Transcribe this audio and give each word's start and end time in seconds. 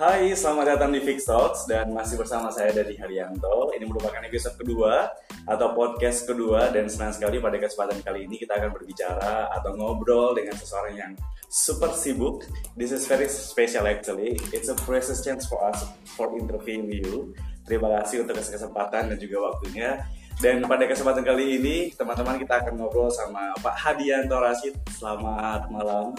Hai, 0.00 0.32
selamat 0.32 0.64
datang 0.64 0.96
di 0.96 1.00
Fix 1.04 1.28
Talks 1.28 1.68
dan 1.68 1.92
masih 1.92 2.16
bersama 2.16 2.48
saya 2.48 2.72
dari 2.72 2.96
Haryanto. 2.96 3.68
Ini 3.76 3.84
merupakan 3.84 4.16
episode 4.24 4.56
kedua 4.56 5.12
atau 5.44 5.76
podcast 5.76 6.24
kedua 6.24 6.72
dan 6.72 6.88
senang 6.88 7.12
sekali 7.12 7.36
pada 7.36 7.60
kesempatan 7.60 8.00
kali 8.00 8.24
ini 8.24 8.40
kita 8.40 8.56
akan 8.56 8.72
berbicara 8.72 9.52
atau 9.52 9.76
ngobrol 9.76 10.32
dengan 10.32 10.56
seseorang 10.56 10.96
yang 10.96 11.12
super 11.52 11.92
sibuk. 11.92 12.48
This 12.80 12.96
is 12.96 13.04
very 13.04 13.28
special 13.28 13.84
actually. 13.84 14.40
It's 14.56 14.72
a 14.72 14.76
precious 14.88 15.20
chance 15.20 15.44
for 15.44 15.60
us 15.68 15.84
for 16.16 16.32
interviewing 16.32 16.88
you. 16.88 17.36
Terima 17.68 18.00
kasih 18.00 18.24
untuk 18.24 18.40
kesempatan 18.40 19.12
dan 19.12 19.18
juga 19.20 19.52
waktunya. 19.52 20.00
Dan 20.40 20.64
pada 20.64 20.88
kesempatan 20.88 21.20
kali 21.20 21.60
ini, 21.60 21.76
teman-teman 21.92 22.40
kita 22.40 22.64
akan 22.64 22.80
ngobrol 22.80 23.12
sama 23.12 23.52
Pak 23.60 23.76
Hadianto 23.76 24.40
Rashid. 24.40 24.80
Selamat 24.96 25.68
malam. 25.68 26.16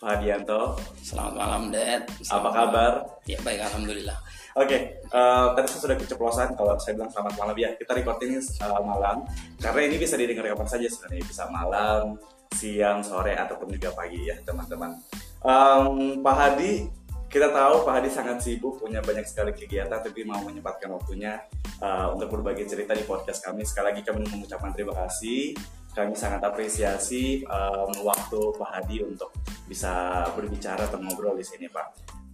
Pak 0.00 0.16
Hadianto. 0.16 0.80
Selamat 1.04 1.34
malam, 1.36 1.68
Dad. 1.68 2.08
Apa 2.32 2.48
kabar? 2.48 2.92
Ya 3.28 3.36
baik, 3.44 3.60
alhamdulillah. 3.68 4.16
Oke, 4.56 4.96
eh, 4.96 5.46
tadi 5.52 5.66
saya 5.68 5.80
sudah 5.84 5.96
keceplosan 6.00 6.56
kalau 6.56 6.72
saya 6.80 6.96
bilang 6.96 7.12
selamat 7.12 7.36
malam 7.36 7.52
ya. 7.60 7.76
Kita 7.76 7.92
record 7.92 8.16
ini 8.24 8.40
eh, 8.40 8.80
malam 8.80 9.28
karena 9.60 9.80
ini 9.84 10.00
bisa 10.00 10.16
didengar 10.16 10.48
kapan 10.56 10.68
saja 10.72 10.88
sebenarnya 10.88 11.20
bisa 11.28 11.44
malam, 11.52 12.16
siang, 12.56 13.04
sore 13.04 13.36
ataupun 13.36 13.76
juga 13.76 13.92
pagi 13.92 14.24
ya 14.24 14.40
teman-teman. 14.40 14.96
Em, 15.44 16.16
Pak 16.24 16.36
Hadi, 16.48 16.88
kita 17.28 17.52
tahu 17.52 17.84
Pak 17.84 17.92
Hadi 18.00 18.08
sangat 18.08 18.40
sibuk, 18.40 18.80
punya 18.80 19.04
banyak 19.04 19.28
sekali 19.28 19.52
kegiatan, 19.52 20.00
tapi 20.00 20.24
mau 20.24 20.40
menyempatkan 20.40 20.96
waktunya 20.96 21.44
eh, 21.76 22.06
untuk 22.08 22.40
berbagi 22.40 22.64
cerita 22.64 22.96
di 22.96 23.04
podcast 23.04 23.44
kami. 23.44 23.68
Sekali 23.68 23.92
lagi 23.92 24.00
kami 24.00 24.24
mengucapkan 24.24 24.72
terima 24.72 24.96
kasih. 24.96 25.52
Kami 25.90 26.14
sangat 26.14 26.40
apresiasi 26.46 27.42
em, 27.42 27.90
waktu 28.06 28.40
Pak 28.54 28.70
Hadi 28.70 29.02
untuk 29.02 29.34
bisa 29.66 30.22
berbicara 30.38 30.86
atau 30.86 31.02
ngobrol 31.02 31.34
di 31.34 31.46
sini, 31.46 31.66
Pak. 31.66 31.86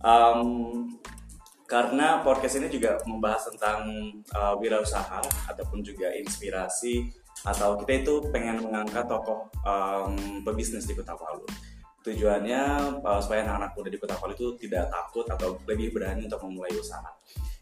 Em, 0.05 0.41
karena 1.67 2.23
podcast 2.23 2.63
ini 2.63 2.71
juga 2.71 3.03
membahas 3.11 3.51
tentang 3.51 3.91
uh, 4.31 4.55
wirausaha 4.55 5.19
ataupun 5.51 5.83
juga 5.83 6.15
inspirasi 6.15 7.11
atau 7.43 7.75
kita 7.83 8.07
itu 8.07 8.15
pengen 8.31 8.63
mengangkat 8.63 9.03
tokoh 9.11 9.51
um, 9.67 10.15
pebisnis 10.47 10.87
di 10.87 10.95
Kota 10.95 11.19
Palu. 11.19 11.43
Tujuannya 12.07 12.63
uh, 13.03 13.19
supaya 13.19 13.43
anak-anak 13.43 13.75
muda 13.75 13.89
di 13.91 13.99
Kota 13.99 14.15
Palu 14.15 14.39
itu 14.39 14.55
tidak 14.63 14.95
takut 14.95 15.27
atau 15.27 15.59
lebih 15.67 15.91
berani 15.91 16.31
untuk 16.31 16.39
memulai 16.47 16.71
usaha. 16.71 17.11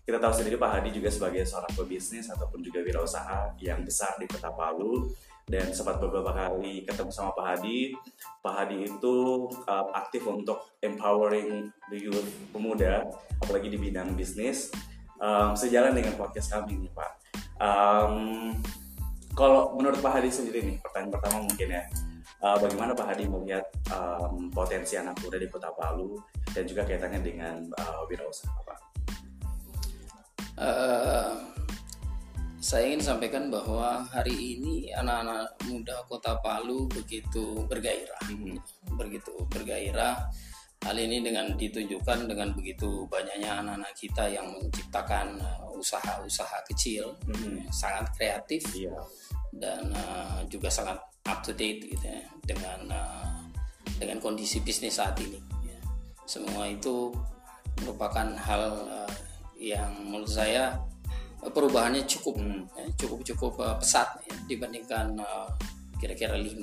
Kita 0.04 0.20
tahu 0.20 0.36
sendiri 0.36 0.60
Pak 0.60 0.68
Hadi 0.68 1.00
juga 1.00 1.08
sebagai 1.08 1.48
seorang 1.48 1.72
pebisnis 1.72 2.28
ataupun 2.28 2.60
juga 2.60 2.84
wirausaha 2.84 3.56
yang 3.56 3.80
besar 3.88 4.20
di 4.20 4.28
Kota 4.28 4.52
Palu 4.52 5.16
dan 5.44 5.72
sempat 5.76 6.00
beberapa 6.00 6.32
kali 6.32 6.88
ketemu 6.88 7.10
sama 7.12 7.36
Pak 7.36 7.44
Hadi. 7.44 7.92
Pak 8.40 8.54
Hadi 8.54 8.88
itu 8.88 9.16
uh, 9.68 9.86
aktif 9.92 10.24
untuk 10.24 10.72
empowering 10.80 11.68
the 11.92 11.98
youth 12.00 12.30
pemuda, 12.50 13.04
apalagi 13.44 13.68
di 13.68 13.78
bidang 13.78 14.16
bisnis. 14.16 14.72
Um, 15.20 15.54
sejalan 15.54 15.94
dengan 15.94 16.16
podcast 16.16 16.52
kami 16.52 16.80
nih 16.84 16.92
Pak. 16.92 17.10
Um, 17.60 18.16
kalau 19.36 19.76
menurut 19.76 20.00
Pak 20.00 20.20
Hadi 20.20 20.30
sendiri 20.32 20.64
nih, 20.64 20.76
pertanyaan 20.80 21.12
pertama 21.12 21.36
mungkin 21.44 21.68
ya, 21.70 21.82
uh, 22.44 22.56
bagaimana 22.58 22.92
Pak 22.96 23.06
Hadi 23.14 23.24
melihat 23.28 23.64
um, 23.92 24.48
potensi 24.50 24.96
anak 24.96 25.20
muda 25.22 25.36
di 25.38 25.48
Kota 25.48 25.70
Palu 25.72 26.18
dan 26.52 26.64
juga 26.64 26.88
kaitannya 26.88 27.20
dengan 27.20 27.68
uh, 27.78 28.02
wirausaha 28.08 28.58
Pak? 28.64 28.78
Eh, 30.54 31.30
saya 32.64 32.88
ingin 32.88 33.04
sampaikan 33.04 33.52
bahwa 33.52 34.08
hari 34.08 34.56
ini 34.56 34.88
anak-anak 34.88 35.52
muda 35.68 36.00
Kota 36.08 36.40
Palu 36.40 36.88
begitu 36.88 37.60
bergairah, 37.68 38.24
Mhm. 38.32 38.56
begitu 38.96 39.36
bergairah. 39.52 40.16
Hal 40.80 40.96
ini 40.96 41.20
dengan 41.20 41.52
ditunjukkan 41.60 42.24
dengan 42.24 42.56
begitu 42.56 43.04
banyaknya 43.12 43.60
anak-anak 43.60 43.92
kita 43.92 44.32
yang 44.32 44.48
menciptakan 44.48 45.36
eh, 45.44 45.60
usaha-usaha 45.76 46.64
kecil, 46.72 47.12
Mhm. 47.28 47.68
sangat 47.68 48.08
kreatif 48.16 48.64
Iya. 48.72 48.96
dan 49.52 49.92
eh, 49.92 50.40
juga 50.48 50.72
sangat 50.72 50.96
up 51.28 51.44
to 51.44 51.52
date 51.52 51.84
gitu 51.84 52.00
ya 52.08 52.24
dengan 52.48 52.80
eh, 52.88 53.40
dengan 54.00 54.24
kondisi 54.24 54.64
bisnis 54.64 54.96
saat 54.96 55.20
ini. 55.20 55.36
ya. 55.68 55.80
Semua 56.24 56.64
itu 56.64 57.12
merupakan 57.84 58.24
hal 58.40 58.64
eh, 58.88 59.12
yang 59.60 59.92
menurut 60.08 60.32
saya 60.32 60.80
perubahannya 61.50 62.02
cukup 62.04 62.34
Hmm. 62.36 62.64
ya, 62.72 62.84
cukup 62.96 63.20
cukup 63.22 63.52
eh, 63.60 63.76
pesat 63.78 64.08
ya, 64.24 64.34
dibandingkan 64.46 65.18
eh, 65.18 65.48
kira-kira 65.98 66.36
5-10 66.36 66.60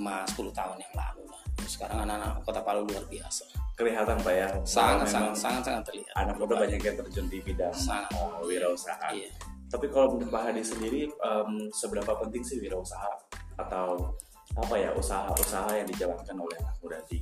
tahun 0.54 0.78
yang 0.78 0.94
lalu 0.94 1.24
lah. 1.28 1.42
Sekarang 1.66 2.04
anak-anak 2.04 2.42
Kota 2.42 2.62
Palu 2.62 2.86
luar 2.86 3.06
biasa. 3.06 3.46
Kelihatan 3.74 4.18
Pak 4.22 4.34
ya, 4.34 4.48
Sangat 4.62 5.10
sangat 5.10 5.34
sangat 5.34 5.64
sangat 5.66 5.84
terlihat. 5.90 6.14
anak 6.14 6.36
muda 6.38 6.54
banyak 6.60 6.78
yang 6.78 6.96
terjun 6.96 7.26
di 7.26 7.42
bidang 7.42 7.74
Sangat. 7.74 8.14
uh, 8.14 8.38
wirausaha. 8.46 9.10
Iya. 9.10 9.30
Tapi 9.68 9.88
kalau 9.88 10.14
menurut 10.14 10.30
Pak 10.30 10.52
Hadi 10.52 10.62
sendiri, 10.62 11.08
em, 11.08 11.50
seberapa 11.72 12.12
penting 12.20 12.44
sih 12.44 12.60
wirausaha 12.60 13.08
atau 13.56 14.14
apa 14.52 14.76
ya 14.76 14.92
usaha-usaha 14.92 15.72
yang 15.74 15.88
dijalankan 15.88 16.36
oleh 16.36 16.58
anak 16.60 16.76
muda 16.84 17.00
di 17.08 17.18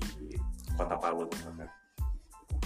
Kota 0.74 0.98
Palu 0.98 1.30
misalkan? 1.30 1.70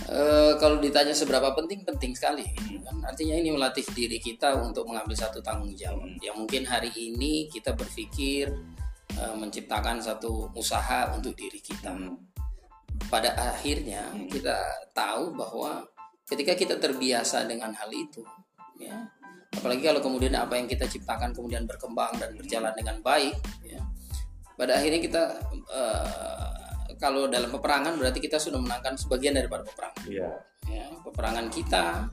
Eh, 0.03 0.53
kalau 0.59 0.83
ditanya 0.83 1.15
seberapa 1.15 1.55
penting, 1.55 1.87
penting 1.87 2.11
sekali. 2.11 2.43
Kan 2.83 2.99
artinya 3.07 3.39
ini 3.39 3.55
melatih 3.55 3.87
diri 3.95 4.19
kita 4.19 4.59
untuk 4.59 4.83
mengambil 4.91 5.15
satu 5.15 5.39
tanggung 5.39 5.71
jawab. 5.79 6.03
Hmm. 6.03 6.19
Yang 6.19 6.35
mungkin 6.43 6.61
hari 6.67 6.91
ini 6.91 7.47
kita 7.47 7.71
berpikir 7.71 8.51
eh, 9.15 9.35
menciptakan 9.39 10.03
satu 10.03 10.51
usaha 10.59 11.07
untuk 11.15 11.31
diri 11.39 11.63
kita. 11.63 11.95
Hmm. 11.95 12.19
Pada 13.07 13.31
akhirnya 13.55 14.11
Hmm. 14.11 14.27
kita 14.27 14.59
tahu 14.91 15.39
bahwa 15.39 15.87
ketika 16.27 16.51
kita 16.51 16.75
terbiasa 16.83 17.47
dengan 17.47 17.71
hal 17.71 17.87
itu, 17.91 18.23
ya, 18.79 19.07
apalagi 19.55 19.87
kalau 19.87 20.03
kemudian 20.03 20.35
apa 20.35 20.59
yang 20.59 20.67
kita 20.67 20.83
ciptakan 20.87 21.31
kemudian 21.31 21.63
berkembang 21.63 22.11
dan 22.19 22.35
berjalan 22.35 22.73
dengan 22.75 22.99
baik, 22.99 23.35
ya, 23.63 23.79
pada 24.59 24.79
akhirnya 24.79 24.99
kita 24.99 25.23
eh, 25.71 26.62
kalau 26.99 27.27
dalam 27.27 27.49
peperangan 27.49 27.95
berarti 27.97 28.19
kita 28.19 28.37
sudah 28.37 28.59
menangkan 28.59 28.97
sebagian 28.97 29.35
daripada 29.35 29.63
peperangan 29.65 30.03
Iya. 30.07 30.29
ya 30.69 30.85
peperangan 31.03 31.47
kita 31.51 32.07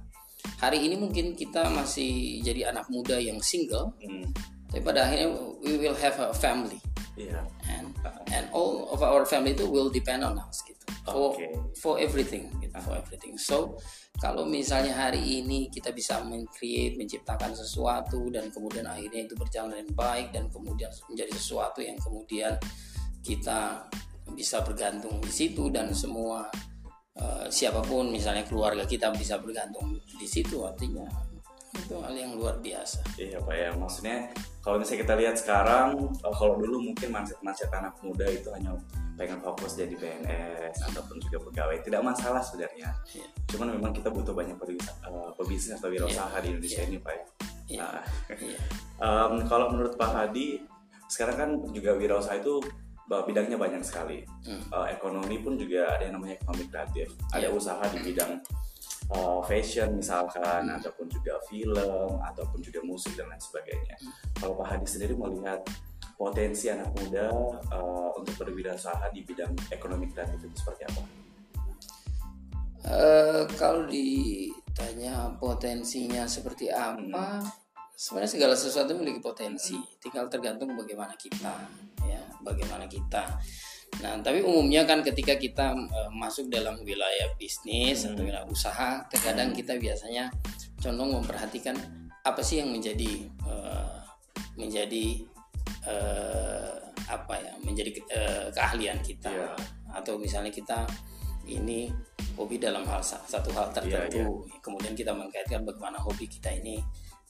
hari 0.60 0.88
ini 0.88 0.96
mungkin 0.96 1.36
kita 1.36 1.68
masih 1.70 2.40
jadi 2.40 2.72
anak 2.72 2.88
muda 2.88 3.16
yang 3.20 3.38
single 3.40 3.92
Hmm. 4.00 4.26
tapi 4.70 4.80
pada 4.82 5.04
akhirnya 5.06 5.28
we 5.64 5.76
will 5.76 5.96
have 5.96 6.16
a 6.18 6.32
family 6.32 6.78
Iya. 7.18 7.44
and 7.68 7.92
and 8.32 8.46
all 8.54 8.88
of 8.88 9.02
our 9.02 9.26
family 9.28 9.52
itu 9.52 9.66
will 9.68 9.90
depend 9.92 10.24
on 10.24 10.38
us 10.40 10.62
gitu 10.64 10.80
for 11.04 11.34
Oke. 11.34 11.44
for 11.80 11.94
everything 11.98 12.48
gitu 12.62 12.72
for 12.80 12.94
everything 12.96 13.34
so 13.36 13.74
kalau 14.20 14.44
misalnya 14.44 14.92
hari 14.92 15.40
ini 15.40 15.72
kita 15.72 15.90
bisa 15.96 16.20
men-create 16.22 16.94
menciptakan 17.00 17.56
sesuatu 17.56 18.28
dan 18.28 18.52
kemudian 18.52 18.84
akhirnya 18.84 19.24
itu 19.24 19.32
berjalan 19.32 19.72
dengan 19.80 19.96
baik 19.96 20.28
dan 20.32 20.44
kemudian 20.52 20.92
menjadi 21.08 21.32
sesuatu 21.34 21.80
yang 21.80 21.96
kemudian 21.98 22.52
kita 23.20 23.84
bisa 24.34 24.62
bergantung 24.64 25.18
di 25.22 25.32
situ 25.32 25.68
dan 25.72 25.90
semua 25.94 26.46
eh, 27.18 27.46
siapa 27.50 27.80
pun 27.84 28.10
misalnya 28.10 28.46
keluarga 28.46 28.84
kita 28.86 29.10
bisa 29.14 29.38
bergantung 29.40 29.98
di 29.98 30.26
situ 30.26 30.62
artinya 30.64 31.06
itu 31.70 31.94
hal 32.02 32.14
yang 32.14 32.34
luar 32.34 32.58
biasa 32.58 32.98
Iya 33.14 33.38
Pak 33.42 33.54
ya, 33.54 33.70
maksudnya 33.78 34.16
kalau 34.60 34.76
misalnya 34.76 35.00
kita 35.08 35.14
lihat 35.16 35.36
sekarang, 35.40 35.88
eh, 36.12 36.34
kalau 36.36 36.60
dulu 36.60 36.92
mungkin 36.92 37.08
mindset-mindset 37.08 37.72
anak 37.72 37.96
muda 38.04 38.28
itu 38.28 38.52
hanya 38.52 38.76
pengen 39.16 39.40
fokus 39.40 39.76
jadi 39.76 39.92
PNS 39.96 40.80
ataupun 40.92 41.16
juga 41.20 41.44
pegawai, 41.48 41.76
tidak 41.84 42.00
masalah 42.04 42.40
sebenarnya. 42.44 42.88
Iya. 43.12 43.28
Cuman 43.52 43.76
memang 43.76 43.92
kita 43.92 44.08
butuh 44.12 44.32
banyak 44.36 44.56
pebis- 44.60 44.84
eh, 44.84 45.30
pebisnis 45.36 45.76
atau 45.80 45.88
wirausaha 45.88 46.32
di 46.44 46.56
Indonesia 46.56 46.82
ini 46.84 46.96
Pak 47.00 47.12
ya. 47.12 47.24
Iya. 47.68 47.80
Nah, 47.80 48.04
Iya. 48.36 48.60
Em, 49.00 49.32
kalau 49.48 49.72
menurut 49.72 49.96
Pak 49.96 50.12
Hadi, 50.12 50.60
sekarang 51.08 51.36
kan 51.40 51.50
juga 51.72 51.96
wirausaha 51.96 52.36
itu 52.36 52.60
bidangnya 53.26 53.58
banyak 53.58 53.82
sekali. 53.82 54.22
Hmm. 54.46 54.62
Eh, 54.70 54.86
ekonomi 54.94 55.42
pun 55.42 55.58
juga 55.58 55.98
ada 55.98 56.06
yang 56.06 56.14
namanya 56.22 56.38
ekonomi 56.38 56.64
kreatif. 56.70 57.10
Ada 57.34 57.50
Iya. 57.50 57.56
usaha 57.58 57.82
di 57.90 57.98
bidang 58.06 58.32
eh, 59.10 59.40
fashion 59.42 59.98
misalkan, 59.98 60.70
ataupun 60.70 61.10
juga 61.10 61.34
film, 61.50 62.22
ataupun 62.22 62.62
juga 62.62 62.78
musik 62.86 63.18
dan 63.18 63.26
lain 63.26 63.42
sebagainya. 63.42 63.98
Kalau 64.38 64.54
Pak 64.54 64.66
Hadi 64.70 64.86
sendiri 64.86 65.18
melihat 65.18 65.58
potensi 66.14 66.70
anak 66.70 66.94
muda 66.94 67.26
eh, 67.74 68.10
untuk 68.14 68.34
berwirausaha 68.38 69.10
di 69.10 69.26
bidang 69.26 69.50
ekonomi 69.74 70.06
kreatif 70.14 70.38
itu 70.46 70.54
seperti 70.62 70.86
apa? 70.86 71.02
Eh, 72.80 73.42
kalau 73.60 73.84
ditanya 73.90 75.36
potensinya 75.36 76.24
seperti 76.24 76.70
apa, 76.72 77.42
sebenarnya 78.00 78.32
segala 78.32 78.54
sesuatu 78.56 78.96
memiliki 78.96 79.20
potensi. 79.20 79.76
Tinggal 80.00 80.32
tergantung 80.32 80.72
bagaimana 80.72 81.12
kita, 81.20 81.52
ya, 82.08 82.24
bagaimana 82.40 82.88
kita. 82.88 83.36
Nah, 84.00 84.16
tapi 84.24 84.40
umumnya 84.40 84.88
kan 84.88 85.04
ketika 85.04 85.36
kita 85.36 85.76
eh, 85.76 86.10
masuk 86.16 86.48
dalam 86.48 86.80
wilayah 86.80 87.28
bisnis 87.36 88.08
atau 88.08 88.24
wilayah 88.24 88.48
usaha, 88.48 89.04
terkadang 89.12 89.52
kita 89.52 89.76
biasanya 89.76 90.32
condong 90.80 91.20
memperhatikan 91.20 91.76
apa 92.24 92.40
sih 92.40 92.64
yang 92.64 92.72
menjadi 92.72 93.28
eh, 93.44 93.96
menjadi 94.56 95.06
eh, 95.84 96.80
apa 97.04 97.34
ya, 97.36 97.52
menjadi 97.60 97.90
eh, 98.08 98.48
keahlian 98.54 99.04
kita 99.04 99.28
Iya. 99.28 99.52
atau 99.92 100.16
misalnya 100.16 100.54
kita 100.54 100.86
ini 101.50 101.90
hobi 102.38 102.56
dalam 102.56 102.86
hal 102.88 103.02
satu 103.04 103.50
hal 103.52 103.68
tertentu. 103.74 104.46
Iya, 104.48 104.56
Kemudian 104.64 104.94
kita 104.96 105.12
mengkaitkan 105.12 105.66
bagaimana 105.66 105.98
hobi 106.00 106.24
kita 106.30 106.48
ini 106.48 106.80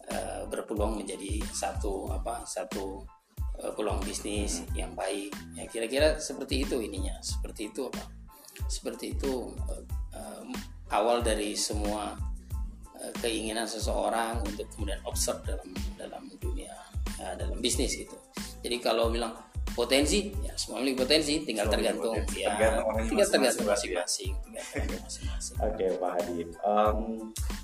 uh, 0.08 0.43
berpeluang 0.49 0.97
menjadi 0.97 1.44
satu 1.52 2.08
apa 2.14 2.47
satu 2.49 3.05
uh, 3.61 3.73
peluang 3.76 4.00
bisnis 4.00 4.64
Hmm. 4.64 4.73
yang 4.76 4.93
baik. 4.97 5.35
Ya 5.56 5.64
kira-kira 5.69 6.17
seperti 6.17 6.64
itu 6.64 6.81
ininya. 6.81 7.19
Seperti 7.20 7.69
itu 7.69 7.91
apa? 7.91 8.08
Seperti 8.70 9.17
itu 9.19 9.52
uh, 9.69 9.85
uh, 10.17 10.44
awal 10.94 11.20
dari 11.20 11.52
semua 11.58 12.17
uh, 12.97 13.12
keinginan 13.20 13.69
seseorang 13.69 14.41
untuk 14.44 14.67
kemudian 14.75 15.00
observe 15.05 15.44
dalam 15.44 15.70
dalam 15.97 16.23
dunia 16.41 16.73
uh, 17.20 17.35
dalam 17.37 17.61
bisnis 17.61 17.96
gitu. 17.96 18.17
Jadi 18.61 18.76
kalau 18.81 19.08
bilang 19.08 19.32
potensi 19.72 20.32
ya 20.43 20.52
semua 20.58 20.81
memiliki 20.81 20.99
potensi 21.02 21.34
tinggal 21.43 21.67
Semua 21.67 21.75
tergantung 21.78 22.14
potensi. 22.17 22.38
ya 22.43 22.49
Tergantung 22.52 22.87
tinggal 23.08 23.28
tergantung 23.31 23.67
masing-masing 23.67 24.32
Oke 25.61 25.87
Pak 25.96 26.11
Hadi, 26.20 26.38
Em, 26.44 26.99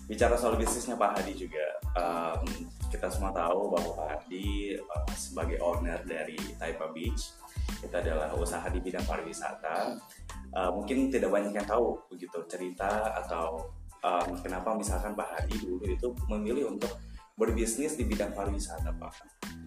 bicara 0.06 0.34
soal 0.34 0.54
bisnisnya 0.56 0.96
Pak 0.96 1.20
Hadi 1.20 1.32
juga, 1.36 1.66
em, 1.96 2.40
kita 2.88 3.10
semua 3.10 3.34
tahu 3.34 3.72
bahwa 3.74 3.90
Pak 3.96 4.08
Hadi 4.22 4.76
eh, 4.78 5.14
sebagai 5.14 5.58
owner 5.60 6.00
dari 6.02 6.38
Taipa 6.56 6.88
Beach, 6.90 7.34
itu 7.82 7.94
adalah 7.94 8.32
usaha 8.34 8.64
di 8.70 8.78
bidang 8.80 9.04
pariwisata. 9.04 9.96
Eh, 10.56 10.70
mungkin 10.72 11.10
tidak 11.10 11.28
banyak 11.30 11.52
yang 11.52 11.66
tahu 11.68 12.00
begitu 12.08 12.38
cerita 12.46 13.12
atau 13.18 13.68
em, 14.00 14.38
kenapa 14.40 14.72
misalkan 14.72 15.12
Pak 15.12 15.28
Hadi 15.42 15.56
dulu 15.60 15.84
itu 15.84 16.08
memilih 16.30 16.72
untuk 16.72 16.96
berbisnis 17.36 18.00
di 18.00 18.08
bidang 18.08 18.32
pariwisata 18.32 18.96
Pak, 18.96 19.12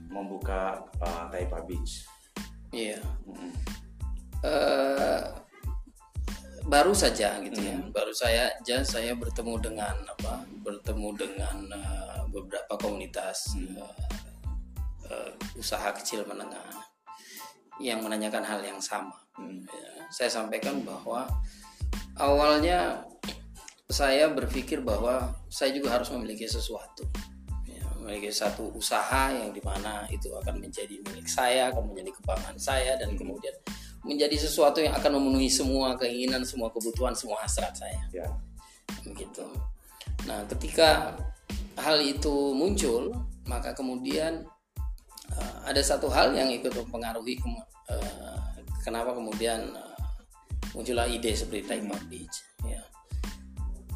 membuka 0.09 0.81
eh, 0.97 1.25
Taipa 1.30 1.62
Beach. 1.63 2.07
Iya 2.74 3.00
Mm-mm. 3.25 3.51
Eh, 4.39 5.24
baru 6.69 6.94
saja 6.95 7.42
gitu 7.44 7.60
ya 7.60 7.75
Hmm. 7.75 7.92
baru 7.92 8.13
saya 8.16 8.48
aja 8.56 8.86
saya 8.86 9.12
bertemu 9.18 9.57
dengan 9.60 9.95
apa 10.06 10.45
bertemu 10.63 11.10
dengan 11.18 11.57
eh, 11.75 12.21
beberapa 12.31 12.77
komunitas 12.80 13.51
Hmm. 13.57 13.75
eh, 13.80 14.07
eh, 15.12 15.31
usaha 15.57 15.89
kecil 15.98 16.24
menengah 16.30 16.69
yang 17.81 18.00
menanyakan 18.04 18.44
hal 18.45 18.62
yang 18.63 18.80
sama 18.80 19.15
Mm. 19.39 19.63
Ya, 19.72 19.92
saya 20.12 20.27
sampaikan 20.27 20.83
bahwa 20.83 21.24
awalnya 22.19 23.07
saya 23.88 24.27
berpikir 24.27 24.83
bahwa 24.83 25.31
saya 25.48 25.72
juga 25.72 25.95
harus 25.95 26.12
memiliki 26.12 26.44
sesuatu 26.44 27.07
Memiliki 28.09 28.33
satu 28.33 28.73
usaha 28.73 29.29
yang 29.29 29.53
di 29.53 29.61
mana 29.61 30.09
itu 30.09 30.33
akan 30.33 30.57
menjadi 30.57 30.97
milik 31.06 31.29
saya 31.29 31.69
akan 31.69 31.94
menjadi 31.94 32.09
kebanggaan 32.17 32.57
saya 32.57 32.97
dan 32.97 33.13
kemudian 33.13 33.53
menjadi 34.01 34.33
sesuatu 34.50 34.81
yang 34.81 34.97
akan 34.97 35.21
memenuhi 35.21 35.45
semua 35.45 35.94
keinginan 35.94 36.41
semua 36.41 36.73
kebutuhan 36.73 37.13
semua 37.13 37.38
hasrat 37.38 37.69
saya 37.77 38.01
Ya, 38.09 38.25
begitu. 39.06 39.45
Nah, 40.25 40.41
ketika 40.50 41.13
hal 41.77 42.01
itu 42.01 42.57
muncul, 42.57 43.13
maka 43.45 43.77
kemudian 43.77 44.41
uh, 45.38 45.57
ada 45.69 45.85
satu 45.85 46.09
hal 46.09 46.33
yang 46.33 46.50
ikut 46.50 46.73
mempengaruhi 46.73 47.38
uh, 47.45 48.57
kenapa 48.81 49.13
kemudian 49.13 49.69
uh, 49.77 50.01
muncullah 50.73 51.05
ide 51.05 51.29
seperti 51.38 51.69
Taima 51.69 51.94
Beach. 52.09 52.49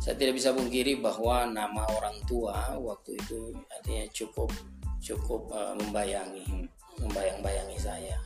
Ya. 0.03 0.11
Saya 0.11 0.15
tidak 0.19 0.35
bisa 0.35 0.51
pungkiri 0.51 0.99
bahwa 0.99 1.47
nama 1.47 1.87
orang 1.95 2.19
tua 2.27 2.75
waktu 2.75 3.15
itu 3.15 3.55
artinya 3.71 4.03
cukup 4.11 4.51
cukup 4.99 5.47
uh, 5.51 5.71
membayangi, 5.79 6.67
membayang-bayangi 6.99 7.79
saya. 7.79 8.19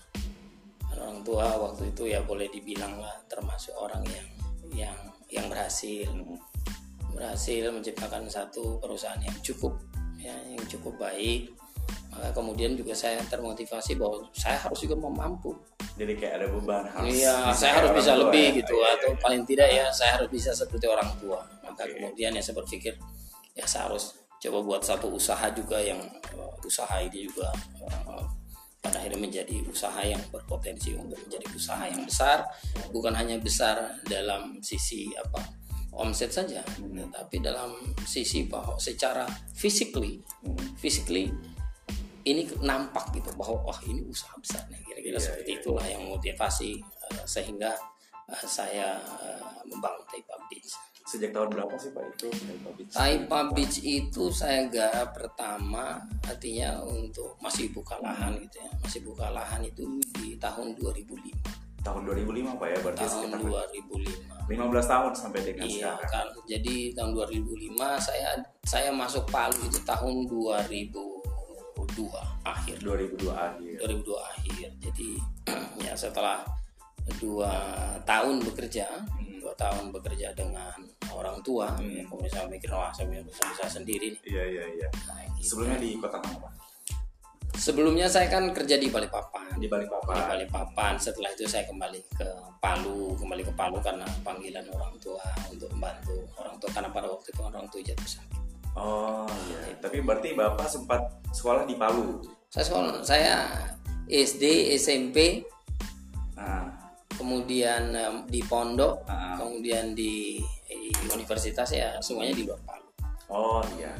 Orang 0.98 1.22
tua 1.22 1.54
waktu 1.62 1.94
itu 1.94 2.10
ya 2.10 2.26
boleh 2.26 2.50
dibilang 2.50 2.98
lah 2.98 3.14
termasuk 3.30 3.78
orang 3.78 4.02
yang 4.10 4.28
yang 4.74 4.98
yang 5.30 5.46
berhasil 5.46 6.10
berhasil 7.14 7.70
menciptakan 7.70 8.26
satu 8.26 8.82
perusahaan 8.82 9.22
yang 9.22 9.38
cukup 9.46 9.78
ya 10.18 10.34
yang 10.50 10.66
cukup 10.66 10.98
baik 10.98 11.54
maka 12.10 12.34
kemudian 12.34 12.74
juga 12.74 12.98
saya 12.98 13.22
termotivasi 13.30 13.94
bahwa 13.94 14.26
saya 14.34 14.58
harus 14.58 14.82
juga 14.82 14.98
mampu 14.98 15.54
jadi 15.98 16.14
kayak 16.14 16.34
ada 16.40 16.48
beban 16.54 16.86
harus 16.86 17.10
iya 17.18 17.50
saya 17.52 17.74
harus 17.82 17.92
bisa 17.98 18.14
lebih 18.14 18.54
ya. 18.54 18.58
gitu 18.62 18.76
Iya, 18.78 18.90
atau 18.96 19.10
iya. 19.12 19.20
paling 19.20 19.42
tidak 19.50 19.70
ya 19.74 19.86
saya 19.90 20.12
harus 20.22 20.30
bisa 20.30 20.50
seperti 20.54 20.86
orang 20.86 21.10
tua 21.18 21.42
maka 21.66 21.84
Oke. 21.84 21.98
kemudian 21.98 22.32
ya 22.38 22.42
saya 22.42 22.56
berpikir 22.62 22.94
ya 23.58 23.66
saya 23.66 23.90
harus 23.90 24.14
coba 24.38 24.60
buat 24.62 24.82
satu 24.86 25.10
usaha 25.10 25.50
juga 25.50 25.82
yang 25.82 25.98
uh, 26.38 26.54
usaha 26.62 27.02
ini 27.02 27.26
juga 27.26 27.50
uh, 27.90 28.22
pada 28.78 29.02
akhirnya 29.02 29.18
menjadi 29.20 29.66
usaha 29.66 29.98
yang 30.06 30.22
berpotensi 30.30 30.94
untuk 30.94 31.18
menjadi 31.26 31.50
usaha 31.58 31.84
yang 31.90 32.06
besar 32.06 32.46
bukan 32.94 33.18
hanya 33.18 33.42
besar 33.42 33.98
dalam 34.06 34.62
sisi 34.62 35.10
apa 35.18 35.42
omset 35.98 36.30
saja 36.30 36.62
tetapi 36.78 37.42
dalam 37.42 37.74
sisi 38.06 38.46
bahwa 38.46 38.78
secara 38.78 39.26
physically 39.58 40.22
Mm. 40.46 40.78
physically 40.78 41.34
ini 42.28 42.42
nampak 42.60 43.08
gitu 43.16 43.32
bahwa 43.36 43.64
wah 43.64 43.80
ini 43.84 44.04
usaha 44.04 44.36
besar 44.36 44.64
nih 44.68 44.80
kira-kira 44.84 45.16
Iya, 45.16 45.24
seperti 45.24 45.52
iya. 45.54 45.60
itulah 45.64 45.86
yang 45.88 46.04
motivasi 46.08 46.72
uh, 46.82 47.24
sehingga 47.24 47.72
uh, 48.28 48.46
saya 48.46 49.00
uh, 49.00 49.64
membangun 49.64 50.04
Taipa 50.08 50.36
Beach. 50.48 50.72
Sejak 51.08 51.32
tahun 51.32 51.56
berapa 51.56 51.72
sih 51.80 51.96
Pak 51.96 52.04
itu 52.14 52.28
Taipa 52.28 52.70
Beach? 52.76 52.92
Taipa 52.92 53.40
Beach 53.56 53.78
itu 53.80 54.24
saya 54.30 54.68
garap 54.68 55.16
pertama 55.16 56.04
artinya 56.22 56.84
untuk 56.84 57.40
masih 57.40 57.72
buka 57.72 57.96
lahan 57.98 58.36
gitu 58.44 58.60
ya 58.60 58.72
masih 58.84 59.00
buka 59.08 59.32
lahan 59.32 59.64
itu 59.64 59.88
di 60.20 60.36
tahun 60.36 60.76
2005 60.76 61.16
Tahun 61.80 62.04
2005 62.04 62.60
Pak 62.60 62.68
ya, 62.68 62.78
berarti 62.84 63.00
tahun 63.00 63.32
sekitar 63.32 63.40
2005 63.80 64.52
15 64.52 64.92
tahun 64.92 65.12
sampai 65.16 65.40
dengan 65.40 65.64
Iya 65.64 65.92
sekarang. 65.96 66.12
kan. 66.12 66.28
Jadi 66.44 66.76
tahun 66.92 67.12
2005 67.16 67.80
saya 68.00 68.30
saya 68.68 68.90
masuk 68.92 69.24
Palu 69.32 69.56
itu 69.64 69.80
tahun 69.88 70.28
2002 71.78 72.10
akhir. 72.42 72.76
2002 72.82 73.30
akhir. 73.30 73.76
2002 73.86 74.30
akhir. 74.34 74.68
Jadi 74.82 75.10
ya 75.86 75.94
setelah 75.94 76.42
dua 77.22 77.54
tahun 78.04 78.44
bekerja, 78.44 78.88
Hmm. 79.16 79.40
dua 79.40 79.54
tahun 79.56 79.96
bekerja 79.96 80.36
dengan 80.36 80.76
orang 81.16 81.40
tua, 81.40 81.72
ya, 81.80 82.04
kemudian 82.04 82.34
saya 82.34 82.46
mikir 82.52 82.68
wah 82.68 82.92
saya 82.92 83.08
bisa 83.08 83.48
bisa 83.48 83.66
sendiri 83.80 84.12
nih. 84.12 84.22
Iya 84.28 84.44
iya 84.44 84.66
iya. 84.76 84.88
Nah, 85.08 85.24
gitu. 85.40 85.56
Sebelumnya 85.56 85.78
di 85.80 85.90
kota 85.96 86.20
mana 86.20 86.38
Pak? 86.44 86.52
Sebelumnya 87.58 88.06
saya 88.06 88.30
kan 88.30 88.54
kerja 88.54 88.78
di 88.78 88.92
Balikpapan. 88.92 89.58
Di 89.58 89.66
di 89.66 89.68
Balikpapan. 89.72 90.30
Balikpapan. 90.30 90.94
Setelah 91.00 91.31
itu 91.34 91.48
saya 91.50 91.66
kembali 91.66 92.06
ke 92.14 92.28
Palu, 92.62 93.18
kembali 93.18 93.42
ke 93.48 93.54
Palu 93.56 93.81
karena 93.81 94.06
panggilan 94.22 94.68
orang 94.69 94.94
tua 95.02 95.24
untuk 95.50 95.72
membantu 95.74 96.22
orang 96.38 96.54
tua 96.62 96.69
karena 96.69 96.90
pada 96.94 97.07
waktu 97.10 97.28
itu 97.34 97.42
orang 97.42 97.66
tua 97.72 97.81
jatuh 97.81 98.10
sakit. 98.19 98.37
Oh 98.78 99.26
iya. 99.50 99.74
Tapi 99.81 100.06
berarti 100.06 100.38
Bapak 100.38 100.69
sempat 100.69 101.02
sekolah 101.34 101.66
di 101.66 101.74
Palu. 101.74 102.22
Saya 102.48 102.64
sekolah, 102.64 103.02
saya 103.04 103.36
SD, 104.07 104.72
SMP, 104.78 105.44
Nah, 106.38 106.69
kemudian 107.18 107.90
em, 107.92 108.16
di 108.30 108.46
pondok, 108.46 109.02
Ah. 109.10 109.36
kemudian 109.42 109.98
di, 109.98 110.38
di 110.69 110.94
universitas 111.10 111.66
ya 111.74 111.98
semuanya 111.98 112.38
di 112.38 112.46
luar 112.46 112.62
Palu. 112.62 112.86
oh 113.28 113.60
iya. 113.76 113.92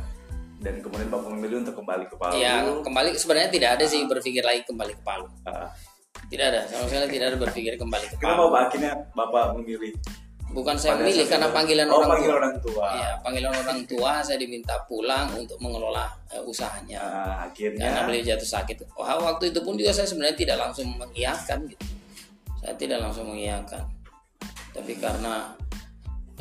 Dan 0.58 0.82
kemudian 0.82 1.10
Bapak 1.10 1.34
memilih 1.34 1.66
untuk 1.66 1.82
kembali 1.82 2.06
ke 2.08 2.16
Palu. 2.16 2.38
Ya 2.38 2.62
kembali 2.62 3.18
sebenarnya 3.18 3.50
tidak 3.50 3.70
ada 3.82 3.86
sih 3.90 4.06
berpikir 4.06 4.46
lagi 4.46 4.62
kembali 4.64 4.94
ke 4.96 5.04
Palu. 5.04 5.26
Ah. 5.44 5.74
Tidak 6.28 6.46
ada, 6.46 6.62
sama 6.68 6.86
sekali 6.90 7.08
tidak 7.14 7.34
ada 7.34 7.38
berpikir 7.40 7.74
kembali 7.78 8.06
ke 8.10 8.16
Kenapa 8.22 8.46
Palu. 8.46 8.54
Pak 8.54 8.62
akhirnya 8.70 8.94
Bapak 9.14 9.44
memilih? 9.58 9.94
Bukan 10.48 10.80
saya 10.80 10.96
pada 10.96 11.04
memilih 11.04 11.26
karena 11.28 11.48
panggilan 11.52 11.88
oh, 11.92 12.00
orang 12.00 12.10
panggil 12.10 12.30
tua. 12.32 12.40
orang 12.40 12.56
tua. 12.64 12.88
Iya, 12.96 13.12
panggilan 13.20 13.54
orang 13.54 13.80
tua 13.84 14.12
saya 14.24 14.38
diminta 14.40 14.76
pulang 14.88 15.28
untuk 15.36 15.58
mengelola 15.60 16.08
eh, 16.32 16.42
usahanya. 16.42 17.00
Nah, 17.04 17.36
akhirnya 17.52 17.84
Karena 17.84 18.08
beliau 18.08 18.24
jatuh 18.32 18.50
sakit. 18.56 18.76
Wah, 18.96 19.20
waktu 19.20 19.52
itu 19.52 19.60
pun 19.60 19.76
juga 19.76 19.92
saya 19.92 20.08
sebenarnya 20.08 20.38
tidak 20.40 20.58
langsung 20.58 20.88
mengiyakan 20.96 21.60
gitu. 21.68 21.86
Saya 22.64 22.74
tidak 22.80 23.00
langsung 23.04 23.28
mengiyakan. 23.28 23.84
Tapi 24.72 24.94
karena 24.98 25.52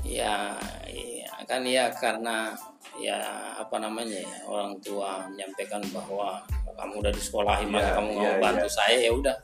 ya, 0.07 0.55
ya 0.87 1.33
kan 1.45 1.63
ya 1.67 1.91
karena 1.91 2.55
ya 2.97 3.19
apa 3.61 3.77
namanya 3.77 4.17
ya 4.17 4.39
orang 4.49 4.79
tua 4.81 5.29
menyampaikan 5.29 5.83
bahwa 5.93 6.41
kamu 6.77 6.93
udah 7.01 7.13
disekolahin 7.13 7.69
maka 7.73 7.93
Iya, 7.93 7.97
kamu 7.97 8.11
mau 8.13 8.25
iya, 8.25 8.41
bantu 8.41 8.69
saya 8.69 8.97
ya 9.01 9.13
udah. 9.13 9.37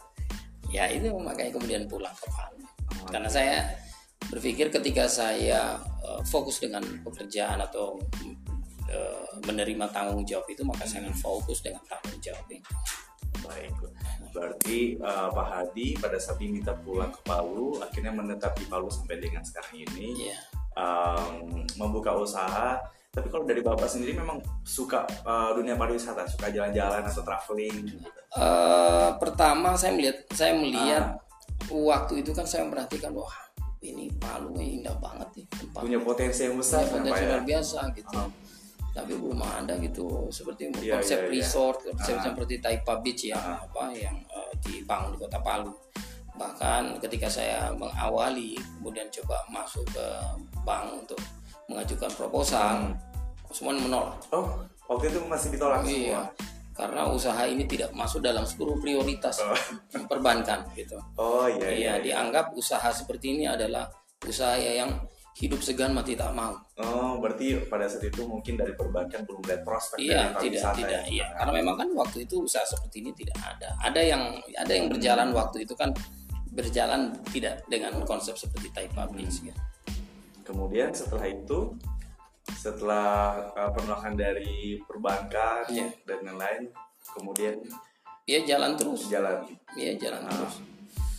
Ya 0.72 0.84
itu 0.88 1.08
makanya 1.12 1.52
kemudian 1.52 1.82
pulang 1.88 2.12
ke 2.16 2.28
Palu. 2.32 2.64
Oh, 2.64 3.08
Karena 3.08 3.28
saya 3.28 3.60
berpikir 4.30 4.70
ketika 4.70 5.08
saya 5.08 5.80
eh, 6.04 6.20
fokus 6.28 6.60
dengan 6.62 6.82
pekerjaan 7.02 7.58
atau 7.62 7.98
eh, 8.90 9.26
menerima 9.46 9.90
tanggung 9.90 10.22
jawab 10.22 10.46
itu 10.52 10.62
maka 10.62 10.84
saya 10.86 11.08
akan 11.08 11.16
fokus 11.18 11.64
dengan 11.64 11.82
tanggung 11.88 12.20
jawab 12.22 12.44
itu. 12.50 12.72
Baik. 13.42 13.72
Berarti 14.32 14.78
eh, 14.96 15.28
Pak 15.32 15.46
Hadi 15.50 15.86
pada 15.98 16.16
saat 16.20 16.38
diminta 16.38 16.72
pulang 16.76 17.10
ke 17.12 17.20
Palu, 17.26 17.80
akhirnya 17.82 18.12
menetap 18.14 18.54
di 18.56 18.64
Palu 18.68 18.88
sampai 18.88 19.18
dengan 19.20 19.42
sekarang 19.44 19.82
ini, 19.88 20.30
Iya. 20.30 20.38
em, 20.72 21.68
membuka 21.76 22.16
usaha. 22.16 22.80
Tapi 23.12 23.28
kalau 23.28 23.44
dari 23.44 23.60
Bapak 23.60 23.84
sendiri 23.92 24.16
memang 24.16 24.40
suka 24.64 25.04
eh, 25.04 25.50
dunia 25.52 25.76
pariwisata, 25.76 26.24
suka 26.24 26.48
jalan-jalan 26.48 27.04
atau 27.04 27.20
traveling. 27.20 27.92
Eh, 28.32 29.10
pertama 29.20 29.76
saya 29.76 29.92
melihat 29.92 30.24
saya 30.32 30.56
melihat 30.56 31.20
waktu 31.68 32.24
itu 32.24 32.32
kan 32.32 32.48
saya 32.48 32.64
memperhatikan 32.64 33.12
wah 33.12 33.28
ini 33.82 34.06
Palu 34.14 34.54
ini 34.56 34.80
indah 34.80 34.94
banget 34.96 35.28
nih 35.34 35.46
tempat 35.50 35.80
punya 35.82 35.98
potensi 35.98 36.40
yang 36.46 36.56
besar 36.56 36.80
punya 36.82 36.90
kan, 36.90 36.96
potensi 37.02 37.22
ya? 37.22 37.28
luar 37.28 37.42
biasa 37.42 37.78
gitu 37.92 38.20
tapi 38.92 39.12
belum 39.16 39.40
ada 39.40 39.74
gitu 39.80 40.06
seperti 40.28 40.68
Iya, 40.84 41.00
konsep 41.00 41.18
iya, 41.18 41.26
iya. 41.26 41.32
resort 41.32 41.78
konsep 41.82 42.16
Ah. 42.16 42.22
seperti 42.22 42.54
Taipa 42.60 42.94
Beach 43.00 43.22
yang 43.24 43.40
apa 43.40 43.88
yang 43.90 44.16
eh, 44.20 44.52
dibangun 44.60 45.16
di 45.16 45.18
kota 45.18 45.38
Palu 45.40 45.72
bahkan 46.32 46.96
ketika 46.98 47.28
saya 47.28 47.72
mengawali 47.72 48.56
kemudian 48.78 49.08
coba 49.12 49.36
masuk 49.48 49.84
ke 49.90 50.06
bank 50.62 50.92
untuk 50.96 51.20
mengajukan 51.68 52.08
proposal 52.12 52.88
Hmm. 52.88 52.96
semua 53.48 53.72
menolak 53.76 54.16
oh 54.32 54.60
waktu 54.88 55.08
itu 55.08 55.20
masih 55.24 55.48
ditolak 55.52 55.84
iya 55.84 56.24
semua 56.24 56.51
karena 56.82 57.06
usaha 57.06 57.46
ini 57.46 57.62
tidak 57.70 57.94
masuk 57.94 58.18
dalam 58.18 58.42
10 58.42 58.58
prioritas 58.82 59.38
Oh. 59.38 59.54
perbankan 60.10 60.66
gitu 60.74 60.98
oh 61.14 61.46
iya 61.46 61.62
Iya, 61.62 61.70
iya, 61.70 61.74
iya. 61.78 61.94
dianggap 62.02 62.58
usaha 62.58 62.90
seperti 62.90 63.38
ini 63.38 63.44
adalah 63.46 63.86
usaha 64.26 64.58
yang 64.58 64.90
hidup 65.32 65.64
segan 65.64 65.96
mati 65.96 66.12
tak 66.12 66.28
mau. 66.36 66.52
oh 66.76 67.16
berarti 67.16 67.56
pada 67.70 67.88
saat 67.88 68.04
itu 68.04 68.20
mungkin 68.28 68.52
dari 68.58 68.76
perbankan 68.76 69.24
belum 69.24 69.40
lihat 69.48 69.62
prospek 69.64 69.96
Iya, 69.96 70.36
dari 70.36 70.52
tidak, 70.52 70.62
tidak, 70.76 71.02
ya? 71.06 71.08
iya. 71.08 71.26
Karena 71.40 71.52
memang 71.56 71.74
kan 71.80 71.88
waktu 71.96 72.28
itu 72.28 72.44
usaha 72.44 72.60
seperti 72.68 73.00
ini 73.00 73.16
tidak 73.16 73.40
ada. 73.40 73.72
Ada 73.80 74.00
yang 74.04 74.22
ada 74.60 74.72
yang 74.76 74.86
berjalan 74.92 75.32
waktu 75.32 75.64
itu 75.64 75.72
kan 75.72 75.88
berjalan 76.52 77.16
tidak 77.32 77.64
dengan 77.64 78.04
konsep 78.04 78.36
seperti 78.36 78.68
Taipa 78.76 79.08
Beach 79.08 79.40
ya. 79.40 79.56
kemudian 80.44 80.92
setelah 80.92 81.24
itu 81.24 81.72
setelah 82.62 83.34
uh, 83.58 83.70
penolakan 83.74 84.14
dari 84.14 84.78
perbankan 84.86 85.66
Iya. 85.66 85.90
dan 86.06 86.18
lain-lain 86.22 86.70
kemudian 87.02 87.58
Iya 88.22 88.54
jalan 88.54 88.78
terus. 88.78 89.10
jalan 89.10 89.42
Iya 89.74 89.98
jalan 89.98 90.22
terus. 90.30 90.54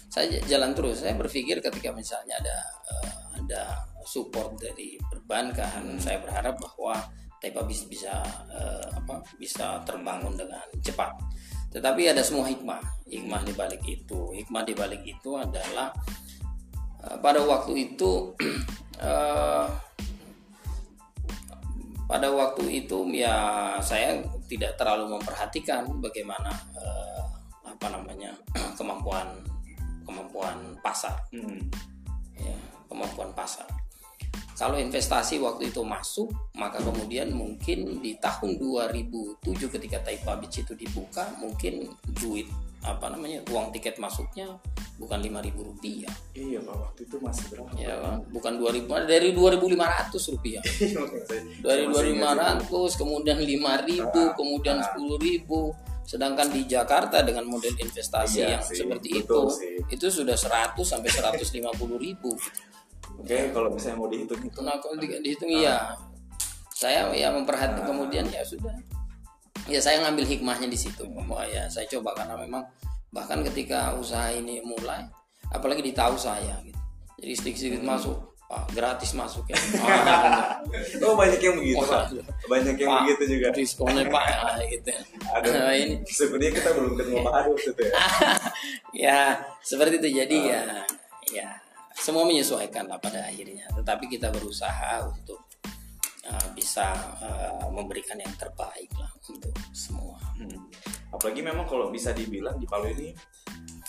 Saya 0.07 0.39
jalan 0.47 0.71
terus. 0.71 1.03
Saya 1.03 1.19
berpikir 1.19 1.59
ketika 1.59 1.91
misalnya 1.91 2.39
ada 2.39 2.57
eh, 2.87 3.19
ada 3.43 3.63
support 4.07 4.55
dari 4.55 4.95
perbankan, 5.11 5.99
saya 5.99 6.23
berharap 6.23 6.55
bahwa 6.55 6.95
Taipa 7.43 7.67
Beach 7.67 7.91
bisa 7.91 8.23
eh, 8.47 8.87
apa 9.03 9.19
bisa 9.35 9.83
terbangun 9.83 10.39
dengan 10.39 10.63
cepat. 10.79 11.11
Tetapi 11.75 12.15
ada 12.15 12.23
semua 12.23 12.47
hikmah, 12.47 12.79
hikmah 13.03 13.41
di 13.43 13.51
balik 13.51 13.83
itu. 13.83 14.31
Hikmah 14.31 14.63
di 14.63 14.71
balik 14.79 15.03
itu 15.03 15.35
adalah 15.35 15.91
eh, 17.03 17.17
pada 17.19 17.43
waktu 17.43 17.91
itu 17.91 18.31
eh, 19.03 19.67
pada 22.13 22.29
waktu 22.29 22.85
itu 22.85 23.09
ya 23.09 23.73
saya 23.81 24.21
tidak 24.45 24.77
terlalu 24.77 25.17
memperhatikan 25.17 25.81
bagaimana 25.97 26.53
eh, 26.77 27.21
apa 27.65 27.89
namanya 27.89 28.29
kemampuan 28.77 29.25
kemampuan 30.05 30.77
pasar 30.85 31.17
Hmm. 31.33 31.57
ya 32.37 32.53
kemampuan 32.85 33.33
pasar 33.33 33.65
kalau 34.53 34.77
investasi 34.77 35.41
waktu 35.41 35.73
itu 35.73 35.81
masuk 35.81 36.29
maka 36.55 36.77
kemudian 36.79 37.33
mungkin 37.33 37.99
di 37.99 38.15
tahun 38.21 38.61
2007 38.61 39.43
ketika 39.79 39.97
Taipa 40.05 40.37
Beach 40.37 40.61
itu 40.61 40.73
dibuka 40.77 41.25
mungkin 41.41 41.89
duit 42.21 42.47
apa 42.83 43.07
namanya 43.07 43.39
uang 43.47 43.71
tiket 43.71 43.95
masuknya 43.95 44.59
bukan 44.99 45.23
5.000 45.23 45.55
rupiah. 45.55 46.13
Iya 46.35 46.59
pak 46.61 46.75
waktu 46.75 47.01
itu 47.07 47.15
masih 47.23 47.45
berapa? 47.49 47.71
Ya 47.79 47.95
kan? 47.95 48.19
bukan 48.29 48.53
2000 48.59 49.07
dari 49.07 49.31
2.500 49.31 50.33
rupiah. 50.35 50.63
Dari 51.65 51.83
2.500 51.87 52.99
kemudian 52.99 53.39
5.000 53.39 54.11
kemudian 54.35 54.77
10.000 54.83 56.03
sedangkan 56.03 56.51
di 56.51 56.67
Jakarta 56.67 57.23
dengan 57.23 57.47
model 57.47 57.71
investasi 57.79 58.43
Iya 58.43 58.59
yang 58.59 58.63
sih, 58.63 58.83
seperti 58.83 59.23
itu 59.23 59.39
sih. 59.55 59.79
itu 59.87 60.07
sudah 60.11 60.35
100 60.35 60.75
sampai 60.83 61.07
150 61.07 61.63
ribu 61.95 62.35
oke 63.15 63.37
kalau 63.51 63.69
misalnya 63.69 63.97
mau 63.97 64.07
dihitung 64.07 64.41
itu 64.41 64.59
nah 64.59 64.75
kalau 64.77 64.95
di- 64.95 65.21
dihitung 65.21 65.49
iya. 65.49 65.93
Saya 66.73 67.07
ya 67.15 67.31
memperhatikan 67.31 67.85
kemudian 67.85 68.25
ya 68.27 68.43
sudah. 68.43 68.73
Ya 69.65 69.79
saya 69.79 70.03
ngambil 70.03 70.27
hikmahnya 70.27 70.67
di 70.67 70.75
situ 70.75 71.05
bahwa 71.07 71.45
ya. 71.47 71.63
Saya 71.71 71.87
coba 71.87 72.11
karena 72.11 72.35
memang 72.35 72.59
bahkan 73.07 73.39
ketika 73.45 73.95
usaha 73.95 74.27
ini 74.27 74.59
mulai 74.59 75.05
apalagi 75.47 75.79
ditahu 75.79 76.17
saya 76.17 76.59
gitu. 76.59 76.75
Jadi 77.21 77.33
sedikit-sedikit 77.39 77.83
masuk 77.85 78.17
Pak, 78.43 78.69
gratis 78.75 79.15
masuk 79.15 79.47
ya. 79.47 79.55
Ah, 79.79 80.59
oh 81.01 81.15
banyak 81.15 81.39
yang 81.39 81.55
begitu 81.55 81.79
pak. 81.79 82.11
banyak 82.45 82.75
yang 82.75 82.89
Pak, 82.91 83.01
begitu 83.07 83.23
juga. 83.39 83.47
diskonnya 83.55 84.03
pak 84.11 84.25
ah, 84.29 84.59
gitu. 84.67 84.91
Ada 85.25 85.47
Nah, 85.47 85.73
ini. 85.73 85.95
sebenarnya 86.03 86.51
kita 86.51 86.69
belum 86.75 86.93
ketemu 86.93 87.17
pak 87.23 87.33
waktu 87.47 87.69
itu 87.71 87.81
ya. 87.81 87.93
Ya 89.07 89.19
seperti 89.63 90.03
itu 90.03 90.09
jadi 90.19 90.37
ya. 90.43 90.61
Ya 91.31 91.49
semua 91.97 92.25
menyesuaikan 92.25 92.89
lah 92.89 92.97
pada 92.97 93.25
akhirnya. 93.25 93.69
Tetapi 93.73 94.09
kita 94.09 94.33
berusaha 94.33 95.05
untuk 95.07 95.39
uh, 96.27 96.47
bisa 96.55 96.93
uh, 97.19 97.67
memberikan 97.71 98.17
yang 98.19 98.31
terbaik 98.39 98.89
lah 98.95 99.11
untuk 99.27 99.53
semua. 99.75 100.17
Hmm. 100.33 100.65
apalagi 101.13 101.45
memang 101.45 101.69
kalau 101.69 101.93
bisa 101.93 102.09
dibilang 102.09 102.57
di 102.57 102.65
Palu 102.65 102.89
ini 102.89 103.13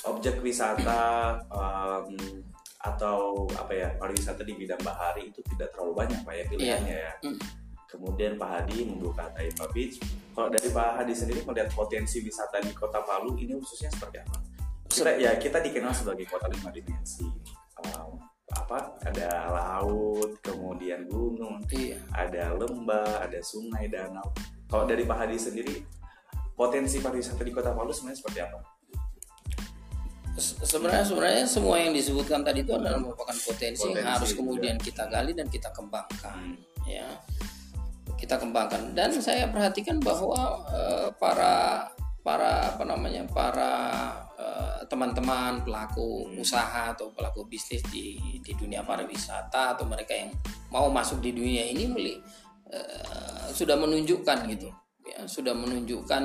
objek 0.04 0.44
wisata 0.44 1.32
em, 1.48 2.44
atau 2.84 3.48
apa 3.56 3.72
ya 3.72 3.88
pariwisata 3.96 4.44
di 4.44 4.52
bidang 4.52 4.76
bahari 4.84 5.32
itu 5.32 5.40
tidak 5.56 5.72
terlalu 5.72 6.04
banyak 6.04 6.20
pak 6.20 6.34
ya 6.36 6.44
pilihannya 6.52 6.96
ya. 7.00 7.12
Hmm. 7.24 7.40
kemudian 7.88 8.34
Pak 8.36 8.50
Hadi 8.50 8.90
membuka 8.90 9.30
Taipa 9.32 9.70
Beach. 9.70 10.02
Kalau 10.34 10.50
dari 10.50 10.66
Pak 10.66 10.98
Hadi 10.98 11.14
sendiri 11.14 11.46
melihat 11.46 11.70
potensi 11.72 12.18
wisata 12.20 12.58
di 12.60 12.74
kota 12.74 13.00
Palu 13.00 13.38
ini 13.38 13.54
khususnya 13.56 13.88
seperti 13.88 14.18
apa? 14.18 14.36
Kita 14.90 15.10
ya 15.14 15.32
kita 15.38 15.62
dikenal 15.62 15.94
sebagai 15.94 16.26
kota 16.26 16.50
lima 16.50 16.74
dimensi 16.74 17.24
Em, 17.82 18.10
apa 18.54 18.94
ada 19.02 19.50
laut 19.50 20.38
kemudian 20.44 21.08
gunung 21.10 21.58
iya 21.74 21.98
ada 22.14 22.54
lembah, 22.54 23.24
ada 23.26 23.40
sungai, 23.42 23.90
danau. 23.90 24.30
Kalau 24.70 24.84
dari 24.86 25.02
Pak 25.02 25.16
Hadi 25.26 25.36
sendiri, 25.40 25.76
potensi 26.54 27.02
pariwisata 27.02 27.42
di 27.42 27.50
Kota 27.50 27.74
Palu 27.74 27.90
sebenarnya 27.90 28.18
seperti 28.20 28.38
apa? 28.46 28.58
Se- 30.34 30.58
sebenarnya 30.66 31.06
sebenarnya 31.06 31.46
semua 31.46 31.78
yang 31.78 31.94
disebutkan 31.94 32.42
tadi 32.42 32.66
itu 32.66 32.74
adalah 32.74 32.98
merupakan 32.98 33.34
potensi, 33.38 33.86
yang 33.86 34.02
Potensi, 34.02 34.10
harus 34.18 34.30
iya. 34.34 34.38
kemudian 34.38 34.76
kita 34.82 35.02
gali 35.06 35.32
dan 35.34 35.46
kita 35.46 35.70
kembangkan 35.70 36.34
Hmm. 36.34 36.56
ya 36.90 37.06
kita 38.18 38.36
kembangkan 38.40 38.92
dan 38.98 39.14
saya 39.22 39.46
perhatikan 39.50 40.02
bahwa 40.02 40.64
eh, 40.74 41.08
para 41.22 41.86
para 42.26 42.72
apa 42.74 42.82
namanya 42.82 43.22
para 43.30 43.72
teman-teman 44.86 45.64
pelaku 45.64 46.30
usaha 46.38 46.92
atau 46.92 47.10
pelaku 47.10 47.48
bisnis 47.48 47.82
di 47.90 48.20
di 48.38 48.52
dunia 48.54 48.84
pariwisata 48.86 49.74
atau 49.74 49.88
mereka 49.88 50.14
yang 50.14 50.30
mau 50.70 50.86
masuk 50.92 51.18
di 51.24 51.34
dunia 51.34 51.64
ini 51.66 51.84
meli, 51.88 52.14
eh, 52.70 53.48
sudah 53.50 53.74
menunjukkan 53.74 54.38
gitu. 54.50 54.68
Ya 55.04 55.26
sudah 55.26 55.52
menunjukkan 55.56 56.22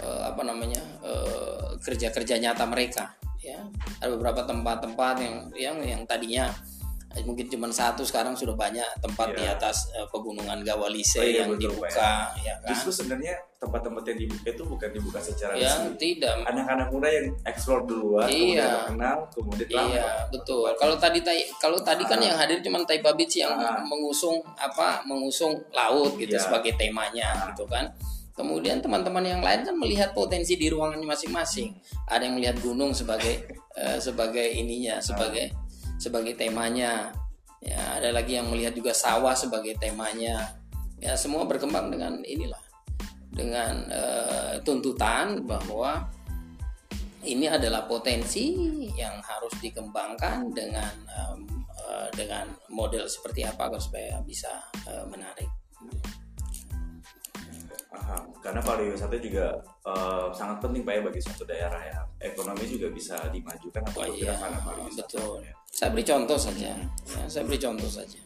eh, 0.00 0.22
apa 0.24 0.42
namanya 0.46 0.82
eh, 1.04 1.76
kerja-kerja 1.82 2.40
nyata 2.40 2.64
mereka. 2.64 3.12
Ya 3.42 3.58
ada 3.98 4.08
beberapa 4.14 4.46
tempat-tempat 4.46 5.14
yang 5.18 5.36
yang 5.58 5.76
yang 5.82 6.02
tadinya 6.06 6.48
eh, 6.48 6.81
mungkin 7.20 7.46
cuma 7.46 7.68
satu 7.68 8.00
sekarang 8.00 8.32
sudah 8.32 8.52
banyak 8.52 8.84
tempat 8.98 9.28
Iya. 9.28 9.36
di 9.36 9.44
atas 9.46 9.76
eh, 9.92 10.06
pegunungan 10.08 10.60
Gawalise 10.60 11.16
Oh 11.16 11.22
iya, 11.22 11.42
yang 11.42 11.50
betul, 11.52 11.72
dibuka 11.72 12.12
ya 12.38 12.54
kan 12.58 12.68
Justru 12.70 12.90
sebenarnya 12.94 13.34
tempat-tempat 13.56 14.02
yang 14.04 14.18
dibuka 14.18 14.48
itu 14.48 14.62
bukan 14.64 14.88
dibuka 14.90 15.18
secara 15.18 15.52
ya 15.54 15.70
resmi. 15.70 15.94
tidak 15.96 16.34
Anak-anak 16.44 16.88
muda 16.88 17.08
yang 17.08 17.26
explore 17.42 17.82
duluan, 17.84 18.26
kemudian 18.26 18.56
Iya. 18.56 18.66
terkenal, 18.80 19.16
kemudian 19.30 19.68
Iya 19.68 19.78
lama. 19.78 20.30
betul. 20.30 20.68
Kalau 20.74 20.96
tadi 20.96 21.18
kalau 21.56 21.78
tadi 21.78 22.02
kan 22.02 22.18
yang 22.18 22.34
hadir 22.34 22.58
cuma 22.60 22.82
Taipa 22.82 23.12
Beach 23.12 23.34
yang 23.34 23.54
Ah. 23.54 23.78
mengusung 23.80 24.40
apa 24.54 25.04
mengusung 25.04 25.54
laut 25.70 26.16
gitu 26.16 26.32
Iya. 26.32 26.42
sebagai 26.42 26.74
temanya 26.74 27.28
gitu 27.48 27.62
kan. 27.66 27.86
Kemudian 28.32 28.80
teman-teman 28.80 29.20
yang 29.22 29.38
lain 29.38 29.60
kan 29.60 29.76
melihat 29.76 30.10
potensi 30.10 30.56
di 30.56 30.66
ruangannya 30.66 31.04
masing-masing. 31.04 31.68
Ada 32.06 32.24
yang 32.24 32.34
melihat 32.34 32.56
gunung 32.58 32.90
sebagai 32.90 33.44
eh, 33.78 33.98
sebagai 33.98 34.48
ininya 34.48 34.96
sebagai 34.98 35.52
sebagai 36.02 36.34
temanya. 36.34 37.14
Ya 37.62 38.02
ada 38.02 38.10
lagi 38.10 38.34
yang 38.34 38.50
melihat 38.50 38.74
juga 38.74 38.90
sawah 38.90 39.38
sebagai 39.38 39.78
temanya. 39.78 40.58
Ya 40.98 41.14
semua 41.14 41.46
berkembang 41.46 41.94
dengan 41.94 42.18
inilah 42.26 42.58
dengan 43.32 43.86
eh, 43.88 44.54
tuntutan 44.60 45.46
bahwa 45.46 46.04
ini 47.22 47.46
adalah 47.46 47.86
potensi 47.86 48.50
yang 48.98 49.22
harus 49.22 49.54
dikembangkan 49.62 50.50
dengan 50.50 50.92
eh, 51.06 51.36
dengan 52.12 52.50
model 52.70 53.08
seperti 53.08 53.46
apa 53.46 53.72
supaya 53.78 54.20
bisa 54.22 54.50
eh, 54.90 55.06
menarik. 55.08 55.48
Paham. 57.92 58.32
Karena 58.40 58.60
pariwisata 58.64 59.16
juga 59.22 59.54
eh, 59.86 60.26
sangat 60.34 60.58
penting 60.60 60.82
Pak 60.84 60.92
ya 60.92 61.00
bagi 61.06 61.20
suatu 61.22 61.44
daerah 61.48 61.82
ya. 61.82 62.00
Ekonomi 62.22 62.64
juga 62.68 62.92
bisa 62.92 63.16
dimajukan 63.32 63.82
atau 63.86 64.02
Oh 64.02 64.08
iya, 64.12 64.36
pariwisata. 64.38 65.08
betul. 65.08 65.61
Saya 65.72 65.88
beri 65.88 66.04
contoh 66.04 66.36
saja. 66.36 66.76
Ya, 67.08 67.22
saya 67.26 67.42
beri 67.48 67.56
contoh 67.56 67.88
saja. 67.88 68.20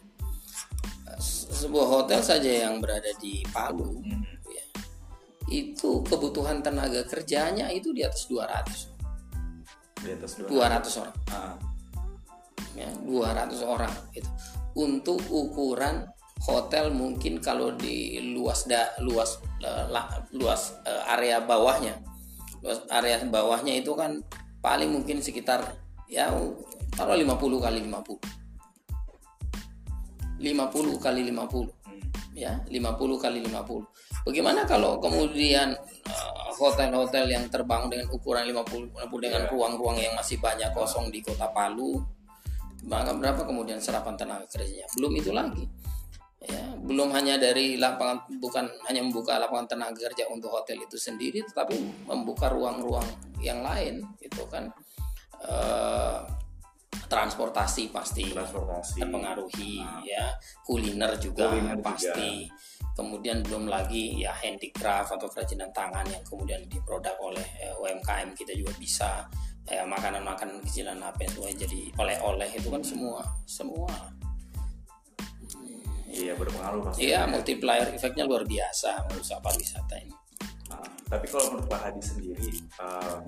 Eh, 1.07 1.19
se- 1.23 1.47
Sebuah 1.47 1.87
hotel 1.87 2.19
saja 2.19 2.67
yang 2.67 2.83
berada 2.83 3.07
di 3.17 3.41
Palu, 3.49 4.03
Hmm. 4.03 4.21
ya, 4.51 4.65
itu 5.47 6.03
kebutuhan 6.03 6.59
tenaga 6.59 7.07
kerjanya 7.07 7.71
itu 7.71 7.95
di 7.95 8.03
atas 8.03 8.27
200, 8.27 8.91
Di 9.97 10.11
atas 10.13 10.37
dua. 10.37 10.67
200 10.77 10.93
orang. 11.01 11.17
Ah, 11.33 11.55
ya 12.77 12.89
200 13.01 13.63
orang 13.65 13.89
itu 14.13 14.29
untuk 14.77 15.17
ukuran 15.33 16.05
hotel 16.45 16.93
mungkin 16.93 17.41
kalau 17.41 17.73
di 17.73 18.21
luas 18.37 18.69
da, 18.69 18.93
luas 19.01 19.41
uh, 19.65 19.89
la, 19.89 20.05
luas 20.37 20.77
uh, 20.85 21.09
area 21.17 21.41
bawahnya 21.41 21.97
luas 22.61 22.85
area 22.93 23.17
bawahnya 23.25 23.81
itu 23.81 23.97
kan 23.97 24.21
paling 24.61 24.93
mungkin 24.93 25.25
sekitar 25.25 25.65
ya 26.05 26.29
taruh 26.93 27.17
50 27.17 27.65
kali 27.65 27.79
50 27.87 28.19
50 30.37 31.03
kali 31.03 31.21
50 31.33 31.33
hmm. 31.33 32.03
ya 32.37 32.53
50 32.69 33.23
kali 33.23 33.37
50 33.43 34.27
bagaimana 34.27 34.61
kalau 34.69 35.01
kemudian 35.01 35.73
uh, 36.07 36.53
hotel-hotel 36.55 37.25
uh, 37.25 37.31
yang 37.33 37.45
terbangun 37.49 37.89
dengan 37.89 38.07
ukuran 38.13 38.45
50 38.45 38.93
50 38.95 39.25
dengan 39.25 39.41
iya. 39.43 39.49
ruang-ruang 39.49 39.97
yang 39.97 40.13
masih 40.13 40.37
banyak 40.37 40.69
kosong 40.71 41.09
di 41.09 41.19
kota 41.25 41.49
Palu 41.49 42.17
maka 42.87 43.11
berapa 43.11 43.41
kemudian 43.43 43.81
serapan 43.83 44.15
tenaga 44.15 44.47
kerjanya? 44.47 44.87
Belum 44.95 45.11
itu 45.17 45.35
lagi. 45.35 45.65
Ya 46.37 46.63
belum 46.77 47.11
hanya 47.11 47.35
dari 47.41 47.75
lapangan 47.75 48.39
bukan 48.39 48.69
hanya 48.87 49.01
membuka 49.03 49.35
lapangan 49.35 49.67
tenaga 49.67 50.07
kerja 50.07 50.29
untuk 50.29 50.53
hotel 50.53 50.79
itu 50.85 50.95
sendiri 50.95 51.43
tetapi 51.43 51.75
membuka 52.07 52.47
ruang-ruang 52.47 53.03
yang 53.43 53.59
lain 53.65 54.05
itu 54.23 54.45
kan. 54.47 54.69
Uh, 55.37 56.23
transportasi 57.07 57.89
pasti 57.89 58.27
transportasi. 58.29 58.99
terpengaruhi 59.01 59.79
nah. 59.79 60.03
ya 60.03 60.25
kuliner 60.63 61.15
juga 61.17 61.49
kuliner 61.49 61.79
pasti 61.79 62.45
juga. 62.47 62.93
kemudian 62.93 63.41
belum 63.47 63.71
lagi 63.71 64.19
ya 64.21 64.35
handicraft 64.35 65.15
atau 65.15 65.27
kerajinan 65.31 65.71
tangan 65.71 66.05
yang 66.11 66.23
kemudian 66.27 66.61
diproduk 66.67 67.15
oleh 67.23 67.43
eh, 67.63 67.73
UMKM 67.73 68.35
kita 68.35 68.53
juga 68.53 68.75
bisa 68.75 69.25
ya 69.67 69.83
makanan-makanan 69.83 70.63
kecilan 70.63 70.95
apa 71.03 71.27
yang 71.27 71.59
jadi 71.59 71.81
oleh-oleh 71.99 72.49
itu 72.55 72.71
kan 72.71 72.79
semua 72.79 73.19
semua 73.43 73.91
iya 76.07 76.33
berpengaruh 76.39 76.87
pasti 76.87 77.11
iya 77.11 77.27
multiplier 77.27 77.91
efeknya 77.91 78.23
luar 78.23 78.47
biasa 78.47 79.11
usaha 79.11 79.43
pariwisata 79.43 79.95
ini 79.99 80.15
nah, 80.71 80.87
tapi 81.11 81.25
kalau 81.27 81.51
menurut 81.51 81.67
Pak 81.67 81.79
Hadi 81.83 82.01
sendiri 82.01 82.51
um, 82.79 83.23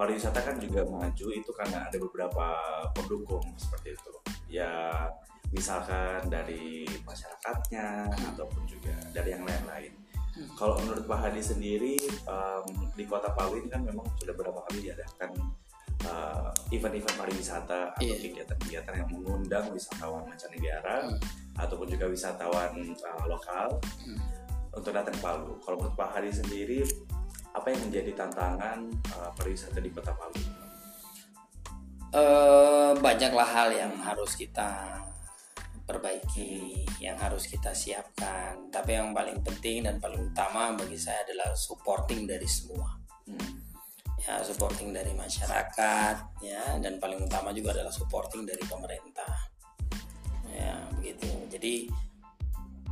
pariwisata 0.00 0.40
kan 0.40 0.56
juga 0.56 0.80
maju 0.88 1.26
itu 1.28 1.50
karena 1.52 1.84
ada 1.84 1.96
beberapa 2.00 2.56
pendukung 2.96 3.44
seperti 3.60 3.92
itu 3.92 4.12
ya 4.48 5.04
misalkan 5.52 6.24
dari 6.32 6.88
masyarakatnya 7.04 8.08
hmm. 8.08 8.30
ataupun 8.32 8.64
juga 8.64 8.96
dari 9.12 9.36
yang 9.36 9.44
lain-lain 9.44 9.92
hmm. 10.40 10.56
kalau 10.56 10.80
menurut 10.80 11.04
Pak 11.04 11.20
Hadi 11.20 11.44
sendiri 11.44 12.00
um, 12.24 12.64
di 12.96 13.04
kota 13.04 13.28
Palu 13.36 13.60
ini 13.60 13.68
kan 13.68 13.84
memang 13.84 14.08
sudah 14.16 14.32
beberapa 14.32 14.64
kali 14.72 14.88
diadakan 14.88 15.36
uh, 16.08 16.48
event-event 16.72 17.16
pariwisata 17.20 17.92
atau 17.92 18.00
yeah. 18.00 18.16
kegiatan-kegiatan 18.16 18.94
yang 19.04 19.08
mengundang 19.12 19.68
wisatawan 19.68 20.24
mancanegara 20.24 21.12
hmm. 21.12 21.20
ataupun 21.60 21.92
juga 21.92 22.08
wisatawan 22.08 22.72
uh, 23.04 23.24
lokal 23.28 23.76
hmm. 24.00 24.18
untuk 24.72 24.96
datang 24.96 25.12
ke 25.12 25.20
Palu. 25.20 25.60
Kalau 25.60 25.76
menurut 25.76 25.96
Pak 25.98 26.08
Hadi 26.16 26.30
sendiri, 26.32 26.86
apa 27.54 27.66
yang 27.72 27.80
menjadi 27.90 28.10
tantangan 28.14 28.78
uh, 29.18 29.30
pariwisata 29.34 29.78
di 29.82 29.90
Kota 29.90 30.12
Palu? 30.14 30.40
Uh, 32.10 32.92
banyaklah 32.98 33.46
hal 33.46 33.68
yang 33.70 33.94
harus 34.02 34.34
kita 34.34 34.98
perbaiki, 35.86 36.86
yang 37.02 37.18
harus 37.18 37.46
kita 37.46 37.70
siapkan. 37.70 38.70
Tapi 38.70 38.98
yang 38.98 39.14
paling 39.14 39.42
penting 39.42 39.86
dan 39.86 40.02
paling 40.02 40.30
utama 40.30 40.74
bagi 40.74 40.98
saya 40.98 41.22
adalah 41.26 41.54
supporting 41.54 42.26
dari 42.26 42.46
semua. 42.46 42.98
Hmm 43.26 43.60
ya 44.20 44.44
supporting 44.44 44.92
dari 44.92 45.16
masyarakat 45.16 46.16
ya 46.44 46.76
dan 46.78 47.00
paling 47.00 47.24
utama 47.24 47.56
juga 47.56 47.72
adalah 47.72 47.90
supporting 47.92 48.44
dari 48.44 48.60
pemerintah 48.68 49.32
ya 50.52 50.76
begitu 51.00 51.26
jadi 51.48 51.88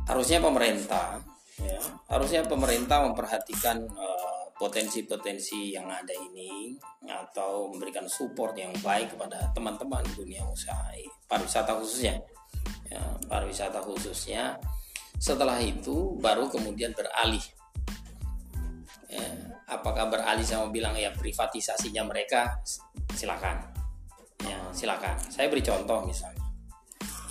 harusnya 0.09 0.41
pemerintah 0.41 1.21
ya 1.61 1.79
harusnya 2.09 2.41
pemerintah 2.49 3.05
memperhatikan 3.05 3.85
uh, 3.93 4.18
potensi-potensi 4.59 5.71
yang 5.71 5.87
ada 5.87 6.11
ini 6.11 6.75
atau 7.07 7.71
memberikan 7.71 8.03
support 8.11 8.51
yang 8.59 8.75
baik 8.83 9.15
kepada 9.15 9.55
teman-teman 9.55 10.03
dunia 10.19 10.43
usaha 10.43 10.91
pariwisata 11.31 11.79
khususnya. 11.79 12.19
Ya 12.91 12.99
pariwisata 13.31 13.79
khususnya. 13.79 14.59
Setelah 15.15 15.63
itu 15.63 16.19
baru 16.19 16.51
kemudian 16.51 16.91
beralih. 16.91 17.41
Ya, 19.09 19.25
apakah 19.65 20.11
beralih 20.11 20.43
sama 20.43 20.67
bilang 20.69 20.93
ya 20.99 21.15
privatisasinya 21.15 22.03
mereka? 22.03 22.59
Silakan. 23.15 23.63
Ya 24.43 24.59
silakan. 24.75 25.15
Saya 25.31 25.47
beri 25.47 25.63
contoh 25.63 26.03
misalnya. 26.03 26.43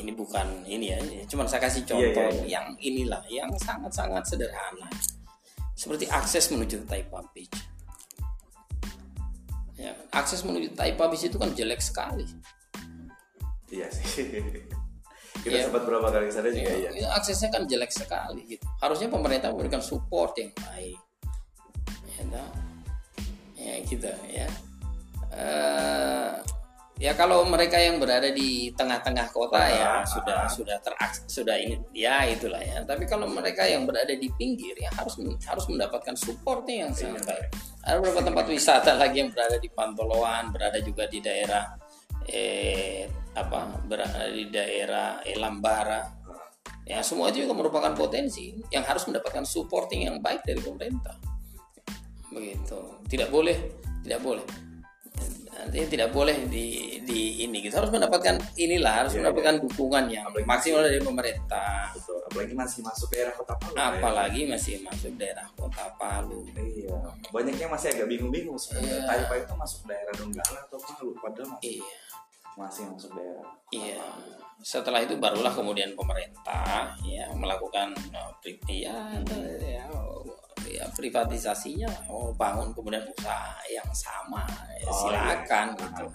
Ini 0.00 0.14
bukan 0.16 0.64
ini 0.64 0.94
ya 0.94 0.98
cuma 1.28 1.44
saya 1.44 1.66
kasih 1.66 1.82
iya, 1.84 1.90
contoh 1.90 2.06
yeah, 2.06 2.30
yeah, 2.30 2.40
yeah. 2.40 2.46
yang 2.46 2.66
inilah 2.78 3.22
yang 3.26 3.50
sangat-sangat 3.58 4.22
sederhana 4.22 4.86
seperti 5.78 6.10
akses 6.10 6.50
menuju 6.50 6.82
Taipei 6.90 7.22
Beach. 7.30 7.58
Ya 9.78 9.94
akses 10.10 10.42
menuju 10.42 10.74
Taipei 10.74 11.06
Beach 11.06 11.22
itu 11.30 11.38
kan 11.38 11.54
jelek 11.54 11.78
sekali. 11.78 12.26
Iya 13.70 13.86
sih. 13.94 14.26
Kita 15.38 15.54
ya, 15.54 15.70
sempat 15.70 15.86
berapa 15.86 16.10
kali 16.10 16.34
sana 16.34 16.50
juga 16.50 16.66
ya, 16.74 16.90
ya 16.90 17.14
aksesnya 17.14 17.54
kan 17.54 17.62
jelek 17.70 17.94
sekali 17.94 18.42
gitu. 18.58 18.66
Harusnya 18.82 19.06
pemerintah 19.06 19.54
memberikan 19.54 19.78
support 19.78 20.34
yang 20.34 20.50
baik. 20.50 20.98
Ya, 22.18 22.44
ya 23.54 23.74
gitu 23.86 24.10
ya. 24.34 24.50
Uh, 25.30 26.42
ya 26.98 27.14
kalau 27.14 27.46
mereka 27.46 27.78
yang 27.78 28.02
berada 28.02 28.26
di 28.34 28.74
tengah-tengah 28.74 29.30
kota 29.30 29.62
ya 29.70 30.02
sudah 30.02 30.50
sudah 30.50 30.76
teraks 30.82 31.22
sudah 31.30 31.54
ini 31.54 31.78
ya 31.94 32.26
itulah 32.26 32.58
ya. 32.58 32.82
Tapi 32.82 33.06
kalau 33.06 33.30
mereka 33.30 33.62
yang 33.64 33.86
berada 33.86 34.10
di 34.10 34.26
pinggir 34.34 34.74
ya 34.74 34.90
harus 34.98 35.14
harus 35.46 35.64
mendapatkan 35.70 36.18
supportnya 36.18 36.86
yang 36.86 36.92
sangat 36.92 37.22
baik. 37.22 37.48
Ada 37.86 38.02
beberapa 38.02 38.22
tempat 38.26 38.46
wisata 38.50 38.92
lagi 38.98 39.22
yang 39.22 39.30
berada 39.30 39.56
di 39.62 39.70
Pantoloan 39.70 40.50
berada 40.50 40.78
juga 40.82 41.06
di 41.06 41.22
daerah 41.22 41.64
eh 42.26 43.06
apa 43.38 43.78
berada 43.86 44.26
di 44.34 44.50
daerah 44.50 45.22
Elambara. 45.22 46.02
Ya 46.82 47.04
semua 47.04 47.30
itu 47.30 47.46
juga 47.46 47.54
merupakan 47.54 47.94
potensi 47.94 48.58
yang 48.74 48.82
harus 48.82 49.06
mendapatkan 49.06 49.46
supporting 49.46 50.10
yang 50.10 50.18
baik 50.18 50.42
dari 50.42 50.58
pemerintah. 50.58 51.14
Begitu. 52.34 53.06
Tidak 53.06 53.30
boleh 53.30 53.56
tidak 54.02 54.20
boleh 54.24 54.67
nanti 55.58 55.84
tidak 55.90 56.14
boleh 56.14 56.48
di 56.48 56.96
di 57.02 57.44
ini 57.44 57.58
kita 57.60 57.82
harus 57.82 57.90
mendapatkan 57.90 58.38
inilah 58.56 59.04
harus 59.04 59.12
ya, 59.12 59.20
mendapatkan 59.20 59.54
ya. 59.58 59.60
dukungan 59.66 60.04
yang 60.06 60.24
apalagi 60.30 60.46
maksimal 60.46 60.80
dari 60.86 61.00
pemerintah 61.02 61.92
betul 61.92 62.18
apalagi 62.24 62.54
masih 62.54 62.80
masuk 62.86 63.08
daerah 63.10 63.32
kota 63.34 63.54
Palu 63.58 63.74
ya. 63.74 63.84
apalagi 63.90 64.40
ya. 64.40 64.48
masih 64.54 64.74
masuk 64.86 65.12
daerah 65.18 65.46
kota 65.58 65.84
Palu 65.98 66.40
iya 66.56 66.98
banyaknya 67.34 67.66
masih 67.68 67.88
agak 67.90 68.06
bingung-bingung 68.06 68.56
sebenarnya 68.56 68.96
iya. 69.02 69.08
Taipa 69.08 69.34
itu 69.40 69.54
masuk 69.58 69.80
daerah 69.90 70.12
Donggala 70.14 70.58
atau 70.62 70.78
Palu 70.78 71.08
padahal 71.18 71.48
masih 71.58 71.82
iya. 71.82 72.07
Masih 72.58 72.84
masuk 72.90 73.14
daerah 73.14 73.46
iya 73.70 74.02
setelah 74.58 74.98
itu 75.06 75.14
barulah 75.14 75.54
kemudian 75.54 75.94
pemerintah 75.94 76.90
ya 77.06 77.30
melakukan 77.38 77.94
uh, 78.10 78.34
ya, 78.66 79.22
ya 79.62 79.86
ya 80.68 80.84
privatisasinya 80.92 81.88
oh 82.12 82.34
bangun 82.36 82.70
kemudian 82.76 83.02
usaha 83.08 83.56
yang 83.72 83.88
sama 83.94 84.44
ya, 84.76 84.86
oh, 84.86 84.94
silakan 85.00 85.66
iya. 85.72 85.80
gitu 85.80 86.06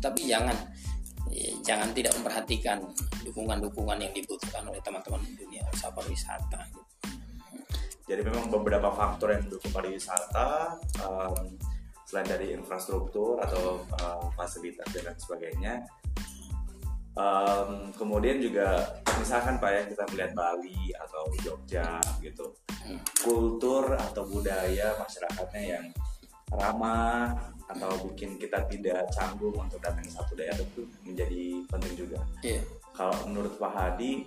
tetapi 0.00 0.20
jangan 0.26 0.56
ya, 1.30 1.50
jangan 1.62 1.88
tidak 1.94 2.12
memperhatikan 2.18 2.78
dukungan-dukungan 3.22 3.98
yang 4.02 4.12
dibutuhkan 4.12 4.66
oleh 4.66 4.80
teman-teman 4.82 5.22
di 5.24 5.32
dunia 5.38 5.62
usaha 5.70 5.92
pariwisata 5.94 6.60
gitu. 6.74 6.82
jadi 8.10 8.20
memang 8.26 8.50
beberapa 8.50 8.90
faktor 8.90 9.36
yang 9.38 9.46
mendukung 9.46 9.70
pariwisata 9.70 10.74
um, 11.06 11.46
selain 12.10 12.26
dari 12.26 12.50
infrastruktur 12.50 13.38
atau 13.38 13.86
uh, 14.02 14.26
fasilitas 14.34 14.90
dan 14.90 15.14
sebagainya 15.14 15.86
um, 17.14 17.94
kemudian 17.94 18.42
juga 18.42 18.98
misalkan 19.22 19.62
pak 19.62 19.70
ya 19.70 19.82
kita 19.86 20.02
melihat 20.10 20.32
Bali 20.34 20.90
atau 20.98 21.22
Jogja 21.46 22.02
gitu 22.18 22.50
hmm. 22.82 23.22
kultur 23.22 23.94
atau 23.94 24.26
budaya 24.26 24.98
masyarakatnya 24.98 25.62
yang 25.62 25.86
ramah 26.50 27.38
atau 27.70 28.10
bikin 28.10 28.34
kita 28.34 28.66
tidak 28.66 29.06
canggung 29.14 29.54
untuk 29.54 29.78
datang 29.78 30.02
ke 30.02 30.10
satu 30.10 30.34
daerah 30.34 30.58
itu 30.58 30.82
menjadi 31.06 31.62
penting 31.70 31.94
juga. 31.94 32.18
Yeah. 32.42 32.66
Kalau 32.90 33.14
menurut 33.30 33.54
Pak 33.54 33.70
Hadi, 33.70 34.26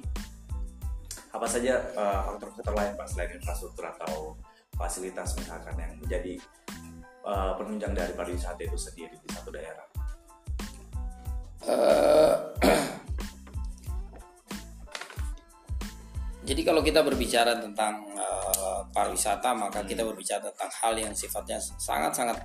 apa 1.35 1.43
saja 1.51 1.83
uh, 1.91 2.31
faktor-faktor 2.31 2.71
lain 2.71 2.95
Pak 2.95 3.07
selain 3.11 3.35
infrastruktur 3.35 3.83
atau 3.83 4.39
fasilitas 4.79 5.35
misalkan 5.35 5.75
yang 5.75 5.93
menjadi 5.99 6.39
uh, 7.23 7.55
penunjang 7.57 7.93
dari 7.95 8.13
pariwisata 8.13 8.63
itu 8.63 8.77
sendiri 8.77 9.17
di 9.17 9.27
satu 9.31 9.51
daerah? 9.51 9.87
Uh, 11.63 12.35
jadi 16.47 16.63
kalau 16.67 16.83
kita 16.83 17.03
berbicara 17.03 17.55
tentang 17.59 18.05
uh, 18.19 18.83
pariwisata, 18.91 19.53
maka 19.55 19.83
kita 19.87 20.03
berbicara 20.03 20.41
tentang 20.51 20.71
hal 20.83 20.97
yang 20.99 21.15
sifatnya 21.15 21.59
sangat-sangat 21.59 22.43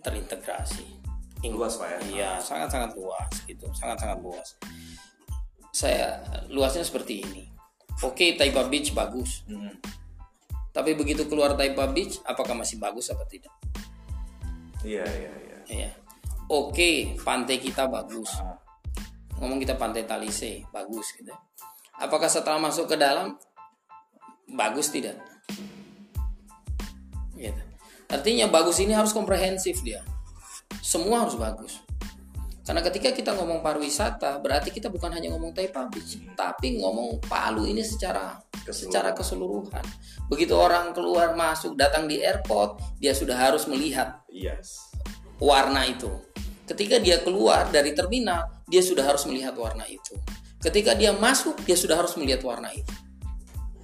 terintegrasi. 0.00 0.98
luas 1.40 1.80
pak 1.80 1.88
ya 1.88 1.98
Iya, 2.04 2.36
sangat-sangat 2.36 3.00
luas 3.00 3.32
gitu, 3.48 3.64
sangat-sangat 3.72 4.20
luas. 4.20 4.60
Saya 5.72 6.20
luasnya 6.52 6.84
seperti 6.84 7.24
ini. 7.24 7.48
Oke, 8.04 8.36
Taipa 8.36 8.68
Beach 8.68 8.92
bagus. 8.92 9.48
Hmm. 9.48 9.72
Tapi 10.70 10.94
begitu 10.94 11.26
keluar 11.26 11.56
Taipa 11.56 11.88
Beach, 11.90 12.20
apakah 12.28 12.54
masih 12.54 12.76
bagus 12.76 13.08
apa 13.08 13.24
tidak? 13.24 13.50
Iya 14.84 15.04
iya 15.04 15.32
iya 15.32 15.58
Iya. 15.70 15.90
Oke, 16.50 17.14
pantai 17.22 17.62
kita 17.62 17.86
bagus. 17.86 18.26
Ah, 18.42 18.58
Ngomong 19.38 19.62
kita 19.62 19.78
pantai 19.78 20.02
Talise, 20.02 20.66
bagus 20.74 21.14
gitu. 21.14 21.30
Apakah 21.94 22.26
setelah 22.26 22.58
masuk 22.58 22.90
ke 22.90 22.96
dalam 22.98 23.38
bagus 24.50 24.90
tidak? 24.90 25.16
Gitu. 27.38 27.62
Artinya 28.10 28.50
bagus 28.50 28.82
ini 28.82 28.92
harus 28.92 29.14
komprehensif 29.14 29.78
dia. 29.86 30.02
Semua 30.82 31.22
harus 31.22 31.38
bagus. 31.38 31.78
Karena 32.66 32.82
ketika 32.84 33.10
kita 33.14 33.30
ngomong 33.34 33.62
pariwisata, 33.64 34.42
berarti 34.42 34.70
kita 34.74 34.90
bukan 34.92 35.10
hanya 35.10 35.32
ngomong 35.32 35.50
Taipa 35.56 35.86
Beach, 35.90 36.18
tapi 36.34 36.78
ngomong 36.78 37.18
Palu 37.24 37.64
ini 37.66 37.80
secara 37.82 38.36
Keseluruhan. 38.60 38.76
secara 38.76 39.10
keseluruhan. 39.16 39.84
Begitu 40.28 40.52
orang 40.54 40.92
keluar 40.92 41.32
masuk 41.32 41.74
datang 41.74 42.04
di 42.06 42.20
airport, 42.20 42.78
dia 43.00 43.16
sudah 43.16 43.34
harus 43.34 43.64
melihat 43.66 44.19
yes 44.32 44.90
warna 45.40 45.88
itu. 45.88 46.12
Ketika 46.68 47.02
dia 47.02 47.18
keluar 47.18 47.66
dari 47.72 47.96
terminal, 47.96 48.62
dia 48.70 48.84
sudah 48.84 49.02
harus 49.02 49.26
melihat 49.26 49.56
warna 49.58 49.82
itu. 49.90 50.14
Ketika 50.62 50.94
dia 50.94 51.10
masuk, 51.10 51.58
dia 51.66 51.74
sudah 51.74 51.98
harus 51.98 52.14
melihat 52.14 52.46
warna 52.46 52.70
itu. 52.70 52.94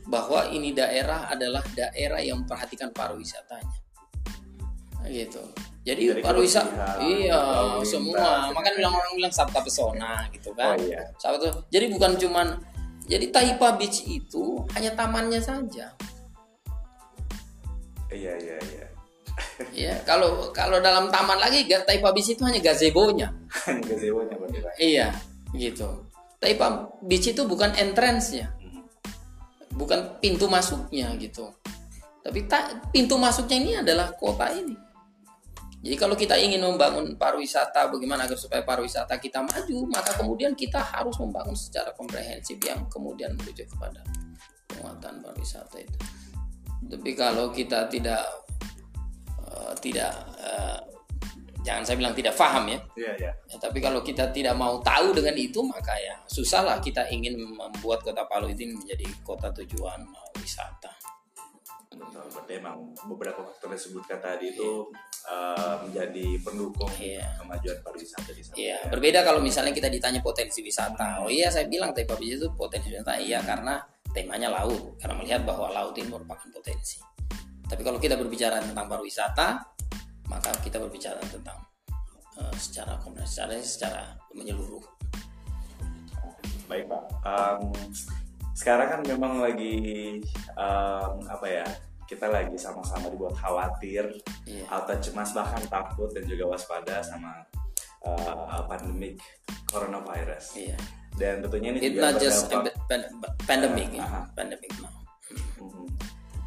Bahwa 0.06 0.46
ini 0.54 0.70
daerah 0.70 1.26
adalah 1.26 1.66
daerah 1.74 2.22
yang 2.22 2.46
memperhatikan 2.46 2.94
pariwisatanya. 2.94 3.74
Nah, 5.02 5.08
Gitu. 5.10 5.42
Jadi, 5.82 6.18
Jadi 6.18 6.22
pariwisata, 6.22 6.98
iya 7.02 7.38
lalu 7.38 7.82
semua. 7.86 8.50
Makanya 8.54 8.74
bilang 8.78 8.94
orang 8.94 9.12
bilang 9.18 9.34
sabta 9.34 9.62
pesona 9.62 10.26
gitu 10.34 10.50
kan. 10.54 10.74
oh 10.74 10.82
iya 10.82 11.02
Sabta. 11.18 11.62
Jadi 11.70 11.94
bukan 11.94 12.18
cuman 12.18 12.58
jadi 13.06 13.30
Taipa 13.30 13.78
Beach 13.78 14.02
itu 14.02 14.66
hanya 14.74 14.94
tamannya 14.98 15.38
saja. 15.38 15.94
iya 18.06 18.34
iya 18.38 18.58
iya 18.70 18.95
Ya, 19.72 20.00
kalau 20.08 20.48
kalau 20.50 20.80
dalam 20.80 21.12
taman 21.12 21.36
lagi 21.36 21.68
ga- 21.68 21.84
Taipa 21.84 22.08
Beach 22.10 22.28
itu 22.28 22.40
hanya 22.44 22.60
gazebonya. 22.60 23.28
gazebo-nya 23.88 24.34
berarti 24.36 24.58
Iya, 24.80 25.12
gitu. 25.52 26.08
Taipa 26.40 26.88
Beach 27.00 27.28
itu 27.28 27.44
bukan 27.44 27.72
entrance-nya, 27.72 28.48
Hmm. 28.56 28.84
bukan 29.76 30.16
pintu 30.18 30.48
masuknya 30.48 31.12
gitu. 31.16 31.52
Tapi 32.20 32.48
ta- 32.48 32.80
pintu 32.90 33.16
masuknya 33.16 33.56
ini 33.56 33.72
adalah 33.76 34.12
kota 34.12 34.48
ini. 34.50 34.74
Jadi 35.80 35.94
kalau 35.94 36.18
kita 36.18 36.34
ingin 36.34 36.58
membangun 36.58 37.14
pariwisata, 37.14 37.86
bagaimana 37.86 38.26
agar 38.26 38.34
supaya 38.34 38.66
pariwisata 38.66 39.14
kita 39.16 39.38
maju, 39.38 39.86
maka 39.86 40.18
kemudian 40.18 40.56
kita 40.58 40.82
harus 40.82 41.14
membangun 41.22 41.54
secara 41.54 41.94
komprehensif 41.94 42.58
yang 42.58 42.88
kemudian 42.90 43.36
menuju 43.38 43.62
kepada 43.70 44.02
penguatan 44.66 45.22
pariwisata 45.22 45.78
itu. 45.78 45.98
Tapi 46.90 47.10
kalau 47.14 47.54
kita 47.54 47.86
tidak 47.86 48.18
eh, 49.50 49.74
tidak 49.78 50.12
eh, 50.38 50.78
jangan 51.62 51.82
saya 51.82 51.96
bilang 51.98 52.14
tidak 52.14 52.34
paham 52.38 52.70
ya, 52.70 52.78
iya 52.94 53.12
iya 53.18 53.32
Ya, 53.50 53.56
tapi 53.58 53.82
kalau 53.82 53.98
kita 53.98 54.30
tidak 54.30 54.54
mau 54.54 54.78
tahu 54.82 55.10
dengan 55.10 55.34
itu 55.34 55.58
maka 55.66 55.98
ya 55.98 56.14
susahlah 56.26 56.78
kita 56.78 57.06
ingin 57.10 57.34
membuat 57.34 58.06
kota 58.06 58.22
Palu 58.26 58.46
ini 58.50 58.70
menjadi 58.70 59.02
kota 59.26 59.50
tujuan 59.50 59.98
uh, 59.98 60.30
wisata. 60.38 60.94
betul 61.90 62.28
berarti 62.28 62.52
emang 62.60 62.92
beberapa 63.08 63.40
faktor 63.40 63.72
yang 63.72 63.80
disebutkan 63.80 64.18
tadi 64.20 64.52
itu 64.52 64.92
uh, 65.24 65.80
menjadi 65.80 66.26
pendukung 66.44 66.92
Iya. 67.00 67.24
kemajuan 67.40 67.78
pariwisata 67.80 68.30
di 68.36 68.42
sana 68.44 68.54
Iya, 68.54 68.78
berbeda 68.92 69.24
kalau 69.24 69.40
misalnya 69.40 69.72
kita 69.72 69.88
ditanya 69.88 70.20
potensi 70.20 70.60
wisata. 70.60 71.24
Oh 71.24 71.30
iya, 71.32 71.48
saya 71.48 71.64
bilang 71.66 71.96
Beach 71.96 72.20
itu 72.20 72.46
potensi 72.52 72.92
wisata. 72.92 73.16
Iya, 73.16 73.40
karena 73.42 73.80
temanya 74.12 74.52
laut. 74.52 75.00
Karena 75.00 75.16
melihat 75.16 75.42
bahwa 75.48 75.72
laut 75.72 75.96
ini 75.96 76.12
merupakan 76.12 76.46
potensi. 76.52 77.00
Tapi 77.66 77.82
kalau 77.82 77.98
kita 77.98 78.14
berbicara 78.14 78.62
tentang 78.62 78.86
pariwisata, 78.86 79.58
maka 80.26 80.50
kita 80.62 80.78
berbicara 80.78 81.18
tentang 81.26 81.58
uh, 82.38 82.54
secara 82.54 82.98
komersial, 83.02 83.50
secara 83.58 84.14
menyeluruh. 84.34 84.82
Baik 86.66 86.90
Pak. 86.90 87.02
Em, 87.22 87.62
sekarang 88.52 88.88
kan 88.90 89.00
memang 89.06 89.38
lagi 89.38 89.74
em, 90.56 91.12
apa 91.26 91.46
ya? 91.46 91.66
Kita 92.06 92.30
lagi 92.30 92.54
sama-sama 92.54 93.10
dibuat 93.10 93.34
khawatir 93.34 94.06
Iya. 94.46 94.62
atau 94.70 94.94
cemas 95.02 95.34
bahkan 95.34 95.58
takut 95.66 96.06
dan 96.14 96.22
juga 96.22 96.54
waspada 96.54 97.02
sama 97.02 97.42
eh, 98.06 98.62
pandemik 98.70 99.18
coronavirus. 99.66 100.54
Iya. 100.54 100.78
Dan 101.18 101.42
tentunya 101.42 101.74
ini 101.74 101.78
It's 101.82 101.98
juga 101.98 102.02
not 102.06 102.14
just 102.22 102.46
berdampak- 102.46 102.78
pandemic. 103.42 103.90
Aha. 103.98 104.22
pandemic. 104.38 104.70
Mhm. 104.70 105.75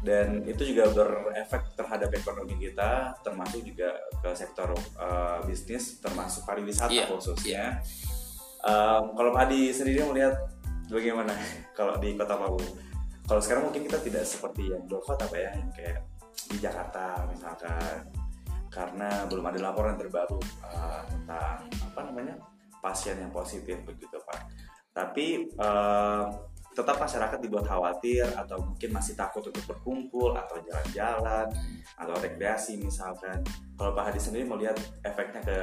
Dan 0.00 0.48
itu 0.48 0.72
juga 0.72 0.88
berefek 0.96 1.76
terhadap 1.76 2.08
ekonomi 2.16 2.56
kita, 2.56 3.12
termasuk 3.20 3.60
juga 3.60 4.00
ke 4.24 4.32
sektor 4.32 4.72
eh, 4.76 5.38
bisnis, 5.44 6.00
termasuk 6.00 6.48
pariwisata 6.48 6.88
Iya, 6.88 7.04
khususnya. 7.12 7.84
Em, 8.60 9.04
kalau 9.16 9.30
Pak 9.32 9.48
Adi 9.48 9.72
sendiri 9.72 10.04
melihat 10.04 10.36
bagaimana 10.88 11.32
kalau 11.78 11.96
di 12.00 12.16
Kota 12.16 12.36
Palu? 12.36 12.60
Kalau 13.24 13.40
sekarang 13.40 13.70
mungkin 13.70 13.86
kita 13.86 14.02
tidak 14.02 14.24
seperti 14.26 14.74
yang 14.74 14.82
dua 14.90 14.98
kota, 15.04 15.22
Pak 15.28 15.38
ya, 15.38 15.50
yang 15.54 15.70
kayak 15.70 16.02
di 16.50 16.58
Jakarta 16.58 17.30
misalkan, 17.30 18.10
karena 18.74 19.22
belum 19.30 19.44
ada 19.54 19.70
laporan 19.70 19.94
terbaru 19.94 20.40
eh, 20.66 21.02
tentang 21.12 21.68
apa 21.68 22.00
namanya 22.10 22.34
pasien 22.80 23.20
yang 23.20 23.30
positif 23.30 23.78
begitu, 23.86 24.16
Pak. 24.24 24.40
Tapi 24.90 25.46
eh, 25.46 26.24
tetap 26.70 27.02
masyarakat 27.02 27.38
dibuat 27.42 27.66
khawatir 27.66 28.22
atau 28.38 28.62
mungkin 28.62 28.94
masih 28.94 29.18
takut 29.18 29.42
untuk 29.42 29.62
berkumpul 29.66 30.30
atau 30.38 30.62
jalan-jalan 30.62 31.50
atau 31.98 32.14
rekreasi 32.22 32.78
misalkan. 32.78 33.42
Kalau 33.74 33.90
Pak 33.90 34.12
Hadi 34.12 34.20
sendiri 34.22 34.46
melihat 34.46 34.78
efeknya 35.02 35.42
ke 35.42 35.56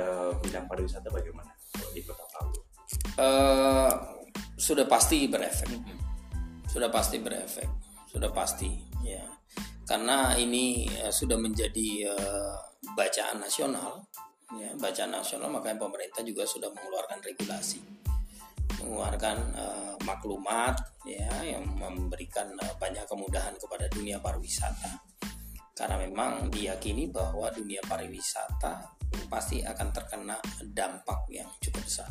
bidang 0.43 0.67
pariwisata 0.67 1.08
bagaimana 1.08 1.52
di 1.96 2.02
Kota 2.04 2.26
Palu? 2.36 2.60
Eh, 3.17 3.91
sudah 4.60 4.86
pasti 4.86 5.26
berefek, 5.32 5.70
sudah 6.67 6.89
pasti 6.91 7.17
berefek, 7.24 7.70
sudah 8.12 8.30
pasti 8.30 8.70
ya. 9.02 9.24
Karena 9.88 10.36
ini 10.36 10.91
eh, 10.91 11.13
sudah 11.13 11.39
menjadi 11.39 12.12
eh, 12.12 12.56
bacaan 12.93 13.39
nasional, 13.39 14.04
ya 14.60 14.76
bacaan 14.76 15.15
nasional 15.15 15.48
makanya 15.48 15.88
pemerintah 15.88 16.22
juga 16.22 16.43
sudah 16.43 16.67
mengeluarkan 16.72 17.20
regulasi, 17.24 17.80
mengeluarkan 18.80 19.38
eh, 19.56 19.95
maklumat 20.03 20.75
ya 21.08 21.32
yang 21.43 21.63
memberikan 21.75 22.47
eh, 22.60 22.73
banyak 22.77 23.03
kemudahan 23.08 23.56
kepada 23.56 23.88
dunia 23.91 24.19
pariwisata. 24.19 24.99
Karena 25.77 26.01
memang 26.01 26.49
diyakini 26.49 27.08
bahwa 27.13 27.53
dunia 27.53 27.80
pariwisata 27.86 28.97
pasti 29.30 29.62
akan 29.62 29.88
terkena 29.93 30.38
dampak 30.73 31.30
yang 31.30 31.47
cukup 31.62 31.86
besar. 31.86 32.10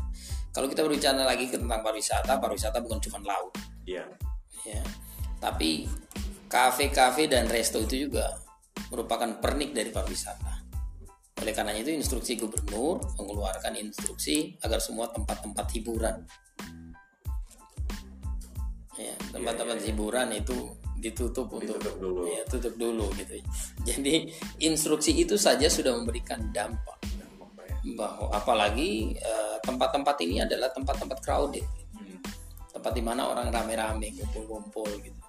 Kalau 0.55 0.71
kita 0.71 0.87
berbicara 0.87 1.27
lagi 1.27 1.51
tentang 1.51 1.83
pariwisata, 1.83 2.41
pariwisata 2.41 2.81
bukan 2.81 2.99
cuma 3.03 3.21
laut, 3.27 3.53
Iya, 3.85 4.07
ya, 4.65 4.83
tapi 5.39 5.85
kafe-kafe 6.49 7.29
dan 7.29 7.51
resto 7.51 7.83
itu 7.85 8.09
juga 8.09 8.39
merupakan 8.89 9.29
pernik 9.43 9.75
dari 9.75 9.91
pariwisata. 9.91 10.67
Oleh 11.43 11.53
karena 11.53 11.77
itu 11.77 11.93
instruksi 11.93 12.41
gubernur 12.41 13.03
mengeluarkan 13.21 13.77
instruksi 13.77 14.57
agar 14.65 14.81
semua 14.81 15.13
tempat-tempat 15.13 15.67
hiburan, 15.77 16.25
ya, 18.97 19.15
tempat-tempat 19.33 19.79
hiburan 19.85 20.29
itu 20.33 20.73
ditutup 20.97 21.53
untuk 21.53 21.77
ditutup 21.77 21.95
dulu. 22.01 22.23
ya 22.27 22.43
tutup 22.49 22.75
dulu 22.81 23.07
gitu. 23.21 23.37
Jadi 23.85 24.33
instruksi 24.65 25.13
itu 25.13 25.37
saja 25.37 25.69
sudah 25.69 25.93
memberikan 25.93 26.41
dampak 26.51 26.97
Dampak, 27.21 27.49
Pak, 27.53 27.69
bahwa 27.95 28.33
apalagi 28.33 29.13
eh, 29.15 29.57
tempat-tempat 29.63 30.17
ini 30.25 30.43
adalah 30.43 30.73
tempat-tempat 30.73 31.19
crowded 31.21 31.67
Hmm. 31.97 32.21
tempat 32.77 32.93
di 32.93 33.01
mana 33.01 33.25
orang 33.25 33.49
rame-rame 33.49 34.13
kumpul-kumpul 34.21 34.85
gitu 35.01 35.21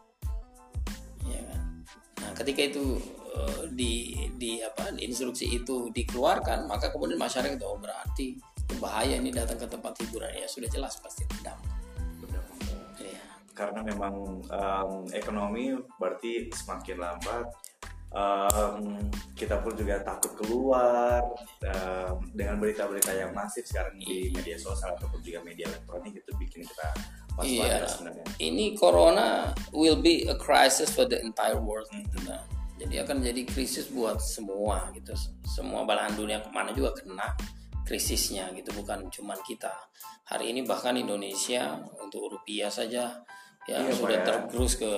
ya 1.32 1.42
kan 1.48 1.62
nah 2.20 2.32
ketika 2.36 2.62
itu 2.76 3.00
eh, 3.32 3.62
di 3.72 3.94
di 4.36 4.60
apa 4.60 4.92
di 4.92 5.08
instruksi 5.08 5.48
itu 5.48 5.88
dikeluarkan 5.96 6.68
maka 6.68 6.92
kemudian 6.92 7.16
masyarakat 7.16 7.56
oh 7.64 7.80
berarti 7.80 8.36
bahaya 8.84 9.16
ini 9.16 9.32
datang 9.32 9.56
ke 9.56 9.68
tempat 9.68 9.96
hiburan 10.04 10.28
ya 10.36 10.44
sudah 10.44 10.68
jelas 10.68 11.00
pasti 11.00 11.24
ya 11.24 11.56
Karena 13.58 13.82
memang 13.82 14.46
em, 14.46 14.92
ekonomi 15.18 15.74
berarti 15.98 16.54
semakin 16.54 16.98
lambat. 17.02 17.46
Em, 18.08 19.10
kita 19.34 19.60
pun 19.66 19.74
juga 19.76 20.00
takut 20.06 20.38
keluar 20.38 21.26
em, 21.66 22.14
dengan 22.38 22.62
berita-berita 22.62 23.12
yang 23.18 23.34
masif 23.34 23.66
sekarang 23.66 23.98
di 23.98 24.30
media 24.32 24.56
sosial 24.56 24.94
ataupun 24.96 25.20
juga 25.26 25.42
media 25.44 25.66
elektronik 25.68 26.16
itu 26.22 26.32
bikin 26.40 26.62
kita 26.64 26.88
waspada 27.38 27.86
Iya. 27.86 27.86
sebenarnya. 27.86 28.26
ini 28.42 28.74
corona 28.74 29.54
will 29.70 30.02
be 30.02 30.26
a 30.26 30.34
crisis 30.40 30.90
for 30.90 31.06
the 31.06 31.22
entire 31.22 31.60
world 31.62 31.86
gitu 31.94 32.18
nah. 32.26 32.42
jadi 32.82 33.06
akan 33.06 33.22
jadi 33.22 33.46
krisis 33.46 33.94
buat 33.94 34.18
semua 34.18 34.90
gitu 34.98 35.14
semua 35.46 35.86
belahan 35.86 36.18
dunia 36.18 36.42
ke 36.42 36.50
mana 36.50 36.74
juga 36.74 36.98
kena 36.98 37.38
krisisnya 37.86 38.50
gitu 38.58 38.74
bukan 38.74 39.06
cuman 39.14 39.38
kita 39.46 39.70
hari 40.26 40.50
ini 40.52 40.66
bahkan 40.66 40.98
Indonesia 40.98 41.78
untuk 42.02 42.34
rupiah 42.34 42.74
saja 42.74 43.22
ya 43.68 43.84
Iya, 43.84 43.94
sudah 43.94 44.20
ya. 44.24 44.26
tergerus 44.26 44.74
ke 44.80 44.92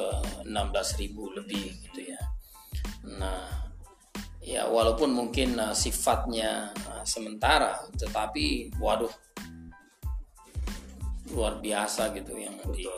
16.000 0.46 1.38
lebih 1.42 1.66
gitu 1.90 2.02
ya 2.14 2.22
nah 3.18 3.70
ya 4.40 4.70
walaupun 4.70 5.10
mungkin 5.12 5.58
uh, 5.58 5.74
sifatnya 5.74 6.70
uh, 6.90 7.04
sementara 7.04 7.82
tetapi 7.98 8.74
waduh 8.78 9.12
luar 11.30 11.62
biasa 11.62 12.10
gitu 12.18 12.34
yang 12.42 12.58
di, 12.74 12.90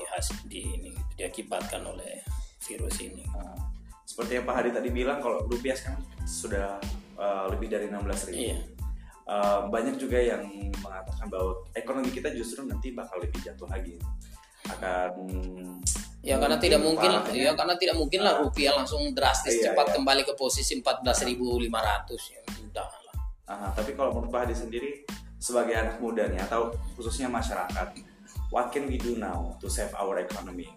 di 0.47 0.59
ini 0.63 0.95
gitu, 0.95 1.01
diakibatkan 1.19 1.83
oleh 1.83 2.23
virus 2.63 3.03
ini 3.03 3.23
Nah, 3.31 3.57
seperti 4.07 4.39
yang 4.39 4.45
Pak 4.47 4.55
Hadi 4.59 4.69
tadi 4.75 4.89
bilang 4.91 5.23
kalau 5.23 5.43
rupiah 5.47 5.75
sekarang 5.75 6.03
sudah 6.27 6.79
uh, 7.15 7.47
lebih 7.51 7.71
dari 7.71 7.87
16 7.87 8.31
ribu. 8.31 8.37
iya 8.37 8.59
banyak 9.71 9.95
juga 9.95 10.19
yang 10.19 10.43
mengatakan 10.83 11.31
bahwa 11.31 11.63
ekonomi 11.71 12.11
kita 12.11 12.35
justru 12.35 12.67
nanti 12.67 12.91
bakal 12.91 13.23
lebih 13.23 13.39
jatuh 13.39 13.63
lagi. 13.71 13.95
Akan 14.69 15.09
Ya 16.21 16.37
karena 16.37 16.61
tidak 16.61 16.85
mungkin 16.85 17.09
lah, 17.09 17.25
parahnya- 17.25 17.49
ya 17.49 17.51
karena 17.57 17.75
tidak 17.81 17.95
mungkin 17.97 18.21
lah 18.21 18.33
rupiah 18.45 18.77
langsung 18.77 19.01
drastis 19.17 19.57
Iya, 19.57 19.73
cepat 19.73 19.89
iya. 19.89 19.93
kembali 19.97 20.21
ke 20.21 20.33
posisi 20.37 20.77
14.500 20.77 22.29
ya 22.29 22.41
udah 22.61 22.85
lah. 22.85 23.15
Aha, 23.49 23.67
tapi 23.73 23.97
kalau 23.97 24.13
menurut 24.13 24.29
Pak 24.29 24.45
Hadi 24.45 24.53
sendiri 24.53 24.91
sebagai 25.41 25.73
anak 25.73 25.97
muda 25.97 26.29
nih 26.29 26.37
atau 26.45 26.77
khususnya 26.93 27.25
masyarakat, 27.25 27.97
what 28.53 28.69
can 28.69 28.85
we 28.85 29.01
do 29.01 29.17
now 29.17 29.57
to 29.57 29.65
save 29.65 29.89
our 29.97 30.21
economy? 30.21 30.69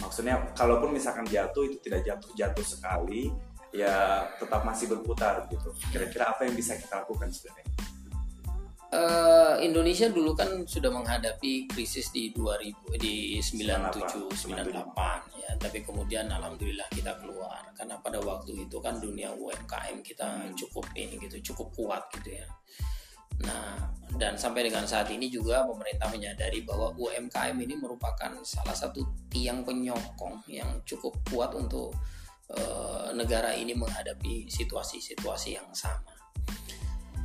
Maksudnya 0.00 0.40
kalaupun 0.56 0.96
misalkan 0.96 1.28
jatuh 1.28 1.68
itu 1.68 1.76
tidak 1.84 2.08
jatuh-jatuh 2.08 2.64
sekali, 2.64 3.28
ya 3.76 4.24
tetap 4.40 4.64
masih 4.64 4.88
berputar 4.88 5.44
gitu. 5.52 5.68
Kira-kira 5.92 6.32
apa 6.32 6.48
yang 6.48 6.56
bisa 6.56 6.80
kita 6.80 7.04
lakukan 7.04 7.28
sebenarnya? 7.28 7.68
Eh, 8.96 9.54
Indonesia 9.68 10.08
dulu 10.08 10.32
kan 10.32 10.64
sudah 10.64 10.88
menghadapi 10.88 11.68
krisis 11.68 12.08
di 12.16 12.32
2000 12.32 12.96
di 12.96 13.36
97 13.44 14.32
98 14.32 15.36
ya. 15.36 15.52
Tapi 15.60 15.84
kemudian 15.84 16.24
alhamdulillah 16.32 16.88
kita 16.88 17.12
keluar. 17.20 17.60
Karena 17.76 18.00
pada 18.00 18.16
waktu 18.24 18.64
itu 18.64 18.80
kan 18.80 18.96
dunia 18.96 19.36
UMKM 19.36 20.00
kita 20.00 20.48
cukup 20.56 20.88
ini 20.96 21.20
gitu 21.20 21.52
cukup 21.52 21.76
kuat 21.76 22.08
gitu 22.16 22.40
ya. 22.40 22.48
Nah 23.44 23.92
dan 24.16 24.40
sampai 24.40 24.64
dengan 24.64 24.88
saat 24.88 25.12
ini 25.12 25.28
juga 25.28 25.68
pemerintah 25.68 26.08
menyadari 26.08 26.64
bahwa 26.64 26.96
UMKM 26.96 27.52
ini 27.52 27.76
merupakan 27.76 28.32
salah 28.48 28.72
satu 28.72 29.28
tiang 29.28 29.60
penyokong 29.60 30.40
yang 30.48 30.80
cukup 30.88 31.12
kuat 31.28 31.52
untuk 31.52 31.92
eh, 32.48 33.12
negara 33.12 33.52
ini 33.52 33.76
menghadapi 33.76 34.48
situasi-situasi 34.48 35.60
yang 35.60 35.68
sama 35.76 36.16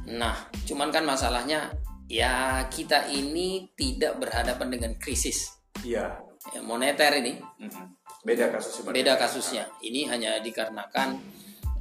Nah, 0.09 0.49
cuman 0.65 0.89
kan 0.89 1.05
masalahnya 1.05 1.69
ya 2.09 2.65
kita 2.67 3.07
ini 3.13 3.69
tidak 3.77 4.17
berhadapan 4.19 4.67
dengan 4.67 4.91
krisis 4.97 5.61
Iya, 5.81 6.19
ya, 6.53 6.61
moneter 6.61 7.09
ini 7.17 7.39
mm-mm. 7.41 7.85
beda 8.21 8.53
kasusnya. 8.53 8.91
Beda 8.93 9.13
kasusnya. 9.17 9.63
Ini 9.81 10.05
hanya 10.13 10.31
dikarenakan 10.43 11.17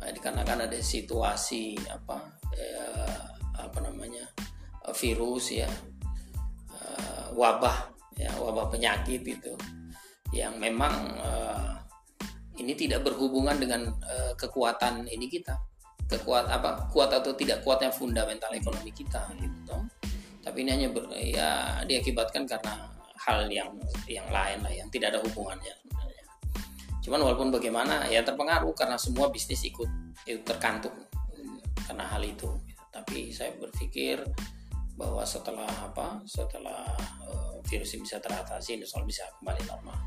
eh, 0.07 0.11
dikarenakan 0.17 0.71
ada 0.71 0.79
situasi 0.81 1.77
apa 1.91 2.17
eh, 2.57 3.25
apa 3.61 3.79
namanya 3.85 4.25
eh, 4.89 4.95
virus 4.97 5.53
ya 5.53 5.69
eh, 6.73 7.27
wabah 7.37 7.93
ya 8.17 8.33
wabah 8.41 8.73
penyakit 8.73 9.21
itu 9.21 9.53
yang 10.33 10.57
memang 10.57 10.95
eh, 11.21 11.73
ini 12.57 12.73
tidak 12.77 13.05
berhubungan 13.05 13.61
dengan 13.61 13.85
eh, 14.01 14.33
kekuatan 14.39 15.05
ini 15.13 15.29
kita 15.29 15.61
kekuat 16.11 16.51
apa 16.51 16.91
kuat 16.91 17.15
atau 17.15 17.31
tidak 17.39 17.63
kuatnya 17.63 17.95
fundamental 17.95 18.51
ekonomi 18.51 18.91
kita 18.91 19.31
gitu 19.39 19.79
tapi 20.41 20.65
ini 20.65 20.71
hanya 20.73 20.89
ber, 20.91 21.05
ya 21.15 21.81
diakibatkan 21.85 22.49
karena 22.49 22.89
hal 23.29 23.45
yang 23.53 23.69
yang 24.09 24.25
lain 24.33 24.65
lah 24.65 24.73
yang 24.73 24.89
tidak 24.89 25.13
ada 25.17 25.21
hubungannya 25.21 25.73
sebenarnya. 25.85 26.25
Cuman 27.05 27.21
walaupun 27.21 27.49
bagaimana 27.53 28.09
ya 28.09 28.25
terpengaruh 28.25 28.73
karena 28.73 28.97
semua 28.97 29.29
bisnis 29.29 29.61
ikut 29.69 29.89
ikut 30.25 30.45
terkantung 30.49 30.97
hmm, 31.37 31.61
karena 31.85 32.05
hal 32.09 32.25
itu. 32.25 32.49
Tapi 32.89 33.31
saya 33.31 33.53
berpikir 33.61 34.25
bahwa 34.97 35.25
setelah 35.25 35.69
apa 35.69 36.25
setelah 36.25 36.89
eh, 37.29 37.55
virus 37.69 37.97
ini 37.97 38.09
bisa 38.09 38.17
teratasi 38.21 38.81
insya 38.81 38.97
Allah 38.97 39.09
bisa 39.09 39.25
kembali 39.41 39.63
normal. 39.69 39.99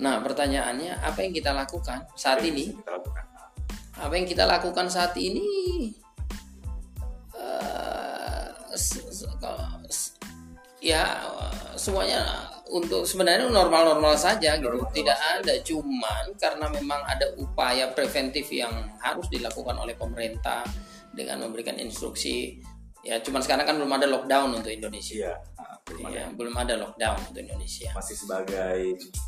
Nah 0.00 0.16
pertanyaannya 0.24 1.04
apa 1.04 1.20
yang 1.20 1.36
kita 1.36 1.52
lakukan 1.52 2.08
saat 2.16 2.40
ini 2.40 2.72
bisa 2.72 2.80
kita 2.80 2.92
lakukan? 2.96 3.24
Apa 3.98 4.14
yang 4.14 4.26
kita 4.26 4.46
lakukan 4.46 4.86
saat 4.86 5.14
ini? 5.18 5.92
S- 8.78 10.14
ya 10.78 11.18
semuanya 11.74 12.46
untuk 12.70 13.02
sebenarnya 13.02 13.50
normal-normal 13.50 14.14
saja 14.14 14.54
gitu. 14.54 14.70
Normal-normal 14.70 14.94
tidak 14.94 15.18
ada 15.18 15.54
cuman 15.64 16.24
karena 16.38 16.66
memang 16.70 17.00
ada 17.02 17.26
upaya 17.40 17.90
preventif 17.90 18.46
yang 18.54 18.70
harus 19.02 19.26
dilakukan 19.32 19.74
oleh 19.74 19.98
pemerintah 19.98 20.62
dengan 21.10 21.42
memberikan 21.42 21.74
instruksi. 21.80 22.62
Ya 23.02 23.18
cuman 23.18 23.40
sekarang 23.42 23.64
kan 23.66 23.74
belum 23.78 23.92
ada 23.94 24.06
lockdown 24.06 24.58
untuk 24.62 24.70
Indonesia. 24.70 25.32
Iya, 25.32 25.58
ah, 25.58 25.76
belum 25.86 26.02
ada. 26.06 26.14
ya, 26.14 26.24
belum 26.34 26.54
ada 26.54 26.74
lockdown 26.76 27.18
untuk 27.32 27.40
Indonesia. 27.42 27.90
Masih 27.94 28.16
sebagai 28.18 28.78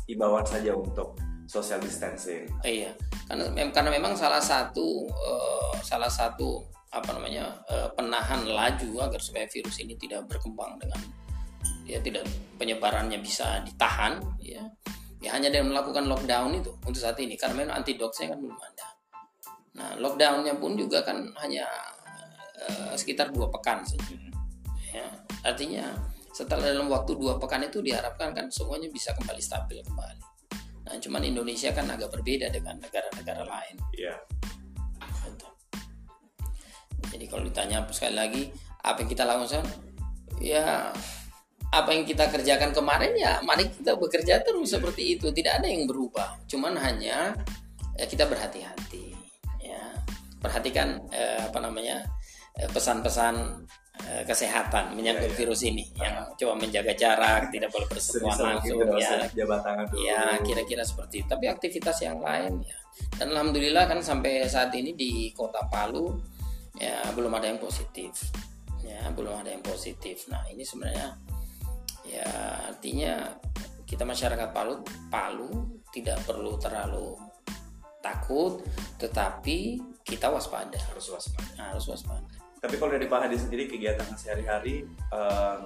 imbauan 0.07 0.45
saja 0.45 0.71
untuk 0.75 1.17
social 1.51 1.83
distancing. 1.83 2.47
Iya, 2.63 2.95
karena 3.27 3.51
karena 3.75 3.91
memang 3.91 4.15
salah 4.15 4.39
satu 4.39 5.11
eh, 5.11 5.75
salah 5.83 6.07
satu 6.07 6.63
apa 6.95 7.11
namanya 7.11 7.59
eh, 7.67 7.91
penahan 7.91 8.47
laju 8.47 9.03
agar 9.03 9.19
supaya 9.19 9.43
virus 9.51 9.83
ini 9.83 9.99
tidak 9.99 10.23
berkembang 10.31 10.79
dengan 10.79 11.03
ya 11.83 11.99
tidak 11.99 12.23
penyebarannya 12.55 13.19
bisa 13.19 13.59
ditahan 13.67 14.15
ya 14.39 14.63
ya 15.19 15.35
hanya 15.35 15.51
dengan 15.51 15.75
melakukan 15.75 16.07
lockdown 16.07 16.55
itu 16.55 16.71
untuk 16.87 17.03
saat 17.03 17.19
ini 17.19 17.35
karena 17.35 17.67
memang 17.67 17.83
antidotnya 17.83 18.31
kan 18.31 18.39
belum 18.39 18.55
ada. 18.55 18.87
Nah 19.75 19.89
lockdownnya 19.99 20.55
pun 20.55 20.79
juga 20.79 21.03
kan 21.03 21.19
hanya 21.43 21.67
eh, 22.63 22.95
sekitar 22.95 23.35
dua 23.35 23.51
pekan 23.51 23.83
saja. 23.83 24.15
Ya, 24.91 25.07
artinya 25.47 25.87
setelah 26.35 26.67
dalam 26.67 26.91
waktu 26.91 27.15
dua 27.15 27.39
pekan 27.39 27.63
itu 27.63 27.79
diharapkan 27.79 28.31
kan 28.35 28.47
semuanya 28.47 28.87
bisa 28.87 29.11
kembali 29.15 29.39
stabil 29.43 29.79
kembali. 29.83 30.30
Nah, 30.91 30.99
cuman 30.99 31.23
Indonesia 31.23 31.71
kan 31.71 31.87
agak 31.87 32.11
berbeda 32.11 32.51
dengan 32.51 32.75
negara-negara 32.83 33.47
lain. 33.47 33.75
Iya. 33.95 34.15
Jadi 37.11 37.25
kalau 37.31 37.47
ditanya 37.47 37.87
sekali 37.95 38.15
lagi 38.15 38.43
apa 38.83 38.99
yang 38.99 39.09
kita 39.11 39.23
lakukan, 39.23 39.63
ya 40.43 40.91
apa 41.71 41.89
yang 41.95 42.03
kita 42.03 42.27
kerjakan 42.27 42.75
kemarin 42.75 43.15
ya 43.15 43.39
mari 43.47 43.71
kita 43.71 43.95
bekerja 43.95 44.43
terus 44.43 44.75
seperti 44.75 45.15
itu. 45.15 45.31
Tidak 45.31 45.63
ada 45.63 45.67
yang 45.71 45.87
berubah. 45.87 46.43
Cuman 46.43 46.75
hanya 46.75 47.31
ya 47.95 48.05
kita 48.07 48.27
berhati-hati. 48.27 49.15
Ya 49.63 49.95
perhatikan 50.43 50.99
eh, 51.15 51.47
apa 51.47 51.59
namanya 51.63 52.03
eh, 52.59 52.67
pesan-pesan 52.67 53.63
kesehatan 53.99 54.95
menyangkut 54.97 55.29
Iya, 55.29 55.35
iya. 55.35 55.39
virus 55.39 55.61
ini 55.67 55.85
yang 55.99 56.15
coba 56.33 56.53
menjaga 56.57 56.93
jarak, 56.95 57.51
tidak 57.53 57.69
boleh 57.69 57.87
bersentuhan 57.91 58.37
langsung, 58.39 58.79
tidak 58.81 58.97
ya 58.97 59.11
dulu. 59.29 59.97
Ya 60.01 60.21
kira-kira 60.41 60.83
seperti 60.87 61.21
itu. 61.21 61.27
Tapi 61.29 61.45
aktivitas 61.51 61.97
yang 62.01 62.19
lain 62.23 62.63
ya. 62.65 62.77
Dan 63.19 63.35
alhamdulillah 63.35 63.85
kan 63.87 63.99
sampai 64.01 64.47
saat 64.47 64.73
ini 64.73 64.95
di 64.95 65.31
kota 65.35 65.67
Palu 65.69 66.17
ya 66.79 67.03
belum 67.13 67.31
ada 67.35 67.51
yang 67.51 67.61
positif. 67.61 68.31
Ya 68.81 69.05
belum 69.13 69.43
ada 69.43 69.53
yang 69.53 69.63
positif. 69.63 70.25
Nah 70.31 70.41
ini 70.49 70.63
sebenarnya 70.65 71.19
ya 72.07 72.27
artinya 72.73 73.37
kita 73.85 74.07
masyarakat 74.07 74.49
Palu 74.49 74.81
Palu 75.11 75.79
tidak 75.91 76.23
perlu 76.23 76.57
terlalu 76.57 77.19
takut, 78.01 78.65
tetapi 78.97 79.77
kita 80.01 80.33
waspada. 80.33 80.79
harus 80.89 81.05
waspada. 81.13 81.53
Harus 81.69 81.85
waspada. 81.85 82.40
Tapi 82.61 82.75
kalau 82.77 82.93
dari 82.93 83.09
Pak 83.09 83.19
Hadi 83.25 83.37
sendiri 83.41 83.65
kegiatan 83.65 84.05
sehari-hari 84.13 84.85
em, 84.85 85.59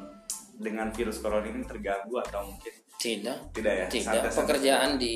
dengan 0.56 0.88
virus 0.96 1.20
corona 1.20 1.44
ini 1.44 1.68
terganggu 1.68 2.24
atau 2.24 2.48
mungkin 2.48 2.72
Tidak. 2.96 3.52
tidak 3.52 3.74
ya? 3.76 3.86
Tidak, 3.92 4.08
Santai-santai 4.08 4.40
pekerjaan 4.40 4.90
di 4.96 5.16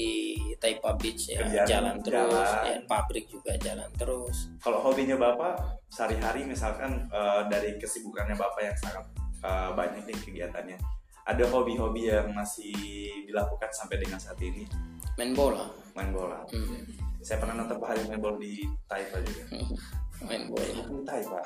Taipa 0.60 0.92
Beach 1.00 1.32
ya 1.32 1.39
Kerjaan 1.48 1.68
jalan 1.72 1.96
terus, 2.04 2.36
jalan. 2.36 2.68
ya 2.68 2.78
pabrik 2.84 3.26
juga 3.32 3.56
jalan 3.56 3.89
terus. 3.96 4.52
Kalau 4.60 4.84
hobinya 4.84 5.15
Bapak 5.15 5.80
sehari-hari 5.88 6.44
misalkan 6.44 7.08
eh, 7.08 7.42
dari 7.48 7.80
kesibukannya 7.80 8.36
Bapak 8.36 8.60
yang 8.60 8.76
sangat 8.76 9.08
eh, 9.39 9.70
banyak 9.72 10.04
nih 10.04 10.20
kegiatannya, 10.20 10.78
ada 11.24 11.44
hobi-hobi 11.48 12.12
yang 12.12 12.36
masih 12.36 12.76
dilakukan 13.24 13.72
sampai 13.72 14.04
dengan 14.04 14.20
saat 14.20 14.38
ini? 14.44 14.68
Main 15.15 15.32
bola. 15.32 15.72
Main 15.96 16.12
bola. 16.12 16.44
Hmm. 16.52 17.09
Saya 17.30 17.46
pernah 17.46 17.62
nonton 17.62 17.78
Pak 17.78 18.10
main 18.10 18.18
bola 18.18 18.42
di 18.42 18.65
Taipa 18.89 19.22
juga. 19.22 19.44
Main 20.26 20.50
bola. 20.50 20.65
Di 20.65 21.06
Taipa, 21.06 21.39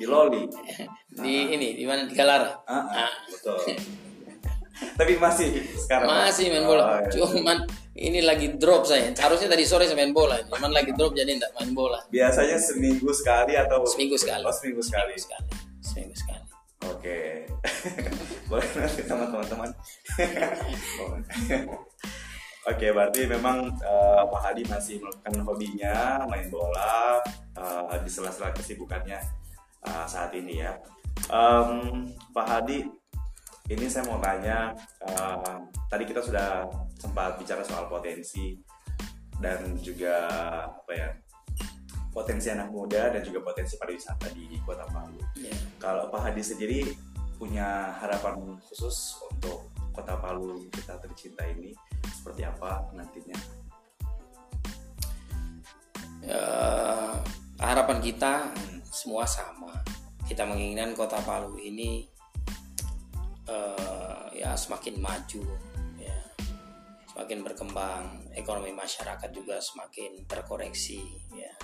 di 0.00 0.04
Loli. 0.08 0.42
Di 1.22 1.52
ini 1.52 1.76
di 1.76 1.84
mana 1.84 2.08
di 2.08 2.16
Galara. 2.16 2.64
Ah, 2.64 2.80
ah, 2.80 3.04
Ah. 3.04 3.12
betul. 3.28 3.60
Tapi 4.98 5.20
masih 5.20 5.68
sekarang? 5.84 6.08
Masih 6.08 6.48
main 6.48 6.64
bola. 6.64 6.82
Oh, 6.82 6.92
iya. 7.04 7.10
Cuman 7.12 7.58
ini 7.98 8.24
lagi 8.24 8.56
drop 8.56 8.88
saya. 8.88 9.12
Harusnya 9.12 9.52
tadi 9.52 9.68
sore 9.68 9.84
saya 9.84 10.00
main 10.00 10.16
bola, 10.16 10.40
cuman 10.48 10.70
lagi 10.72 10.96
drop 10.96 11.12
jadi 11.12 11.28
enggak 11.36 11.52
main 11.60 11.76
bola. 11.76 12.00
Biasanya 12.08 12.56
seminggu 12.56 13.12
sekali 13.12 13.52
atau 13.52 13.84
Seminggu 13.84 14.16
sekali. 14.16 14.42
Oh, 14.48 14.54
seminggu 14.54 14.80
sekali. 14.80 15.12
Sekali. 15.18 15.50
seminggu 15.84 16.14
sekali 16.16 16.42
Oke, 16.88 17.46
boleh 18.46 18.68
nanti 18.78 19.02
sama 19.02 19.26
teman-teman. 19.28 19.70
Oke, 22.68 22.92
berarti 22.92 23.24
memang 23.24 23.72
uh, 23.80 24.28
Pak 24.28 24.40
Hadi 24.44 24.62
masih 24.68 25.00
melakukan 25.00 25.40
hobinya 25.40 26.20
main 26.28 26.52
bola 26.52 27.16
uh, 27.56 27.96
di 28.04 28.12
sela-sela 28.12 28.52
kesibukannya 28.52 29.16
uh, 29.88 30.04
saat 30.04 30.36
ini 30.36 30.60
ya. 30.60 30.76
Um, 31.32 32.04
Pak 32.36 32.44
Hadi, 32.44 32.84
ini 33.72 33.84
saya 33.88 34.04
mau 34.04 34.20
tanya. 34.20 34.76
Uh, 35.00 35.64
tadi 35.88 36.04
kita 36.04 36.20
sudah 36.20 36.68
sempat 37.00 37.40
bicara 37.40 37.64
soal 37.64 37.88
potensi 37.88 38.60
dan 39.40 39.72
juga 39.80 40.28
apa 40.68 40.92
ya 40.92 41.08
potensi 42.12 42.52
anak 42.52 42.68
muda 42.68 43.16
dan 43.16 43.24
juga 43.24 43.40
potensi 43.48 43.80
pariwisata 43.80 44.28
di 44.36 44.60
Kota 44.60 44.84
Palu. 44.92 45.16
Yeah. 45.40 45.56
Kalau 45.80 46.12
Pak 46.12 46.20
Hadi 46.20 46.44
sendiri 46.44 46.84
punya 47.40 47.96
harapan 47.96 48.60
khusus 48.68 49.16
untuk 49.24 49.72
Kota 49.96 50.20
Palu 50.20 50.68
kita 50.68 51.00
tercinta 51.00 51.48
ini 51.48 51.72
seperti 52.18 52.42
apa 52.42 52.90
nantinya? 52.98 53.38
Ya, 56.26 56.42
harapan 57.62 57.98
kita 58.02 58.50
semua 58.90 59.22
sama. 59.22 59.70
Kita 60.26 60.44
menginginkan 60.44 60.92
Kota 60.98 61.22
Palu 61.22 61.56
ini 61.62 62.04
uh, 63.48 64.28
ya 64.34 64.52
semakin 64.58 64.98
maju, 64.98 65.46
ya 65.96 66.18
semakin 67.14 67.38
berkembang, 67.46 68.28
ekonomi 68.36 68.74
masyarakat 68.74 69.30
juga 69.32 69.56
semakin 69.62 70.26
terkoreksi, 70.28 71.00
ya 71.32 71.54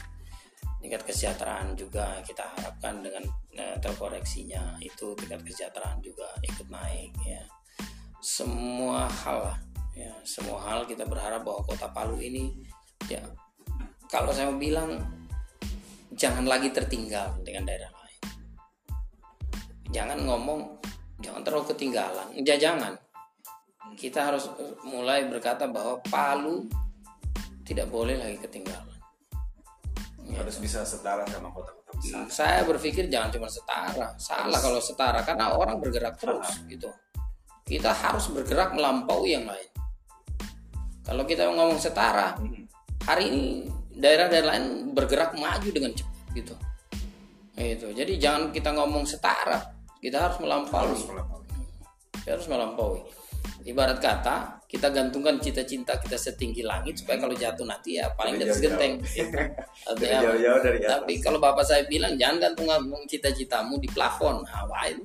tingkat 0.84 1.00
kesejahteraan 1.08 1.72
juga 1.80 2.20
kita 2.20 2.44
harapkan 2.44 3.00
dengan 3.00 3.24
uh, 3.56 3.76
terkoreksinya 3.80 4.76
itu 4.84 5.16
tingkat 5.16 5.40
kesejahteraan 5.40 5.96
juga 6.04 6.28
ikut 6.44 6.68
naik 6.68 7.08
ya 7.24 7.40
semua 8.20 9.08
hal 9.08 9.56
ya 9.94 10.10
semua 10.26 10.58
hal 10.62 10.86
kita 10.90 11.06
berharap 11.06 11.46
bahwa 11.46 11.62
kota 11.62 11.86
Palu 11.94 12.18
ini 12.18 12.50
ya 13.06 13.22
kalau 14.10 14.30
saya 14.30 14.50
mau 14.50 14.58
bilang 14.58 15.00
jangan 16.14 16.46
lagi 16.46 16.70
tertinggal 16.70 17.34
dengan 17.42 17.66
daerah 17.66 17.90
lain. 17.90 18.22
Jangan 19.90 20.18
ngomong 20.22 20.60
jangan 21.18 21.42
terlalu 21.42 21.74
ketinggalan. 21.74 22.28
Ya 22.38 22.54
jangan. 22.54 22.94
Kita 23.94 24.26
harus 24.26 24.50
mulai 24.86 25.26
berkata 25.26 25.66
bahwa 25.70 25.98
Palu 26.06 26.66
tidak 27.66 27.90
boleh 27.90 28.18
lagi 28.18 28.38
ketinggalan. 28.38 28.98
Harus 30.34 30.58
bisa 30.58 30.82
setara 30.82 31.22
sama 31.30 31.50
kota-kota 31.50 31.94
besar. 31.94 32.26
Saya 32.26 32.60
berpikir 32.66 33.06
jangan 33.06 33.30
cuma 33.30 33.46
setara, 33.46 34.14
salah 34.18 34.58
kalau 34.58 34.82
setara 34.82 35.22
karena 35.22 35.54
orang 35.54 35.78
bergerak 35.78 36.18
terus 36.18 36.58
gitu. 36.66 36.90
Kita 37.64 37.94
harus 37.94 38.30
bergerak 38.34 38.74
melampaui 38.74 39.34
yang 39.34 39.46
lain. 39.46 39.73
Kalau 41.04 41.28
kita 41.28 41.52
ngomong 41.52 41.76
setara, 41.76 42.32
hmm. 42.40 42.64
hari 43.04 43.28
ini 43.28 43.44
daerah-daerah 43.92 44.56
lain 44.56 44.96
bergerak 44.96 45.36
maju 45.36 45.68
dengan 45.68 45.92
cepat 45.92 46.26
gitu. 46.32 46.54
Itu. 47.54 47.88
Jadi 47.92 48.16
jangan 48.16 48.50
kita 48.50 48.72
ngomong 48.72 49.04
setara, 49.04 49.60
kita 50.00 50.16
harus 50.18 50.40
melampaui. 50.40 50.96
Harus 50.96 51.06
melampaui. 51.06 51.44
Kita 52.24 52.30
harus 52.34 52.48
melampaui. 52.48 53.00
Ibarat 53.64 53.96
kata 53.96 54.60
kita 54.68 54.92
gantungkan 54.92 55.40
cita-cita 55.40 55.96
kita 55.96 56.20
setinggi 56.20 56.60
langit 56.66 57.00
supaya 57.00 57.16
kalau 57.16 57.32
jatuh 57.32 57.64
nanti 57.64 57.96
ya 57.96 58.12
paling 58.12 58.36
jatuh 58.36 58.58
genteng. 58.60 59.00
Ya. 59.16 60.20
jauh-jauh 60.24 60.60
dari 60.60 60.78
atas. 60.84 61.00
Tapi 61.00 61.12
kalau 61.20 61.38
bapak 61.40 61.64
saya 61.64 61.84
bilang 61.88 62.16
jangan 62.20 62.50
gantung 62.50 62.68
cita-citamu 63.08 63.80
di 63.80 63.88
plafon, 63.92 64.44
itu? 64.44 65.04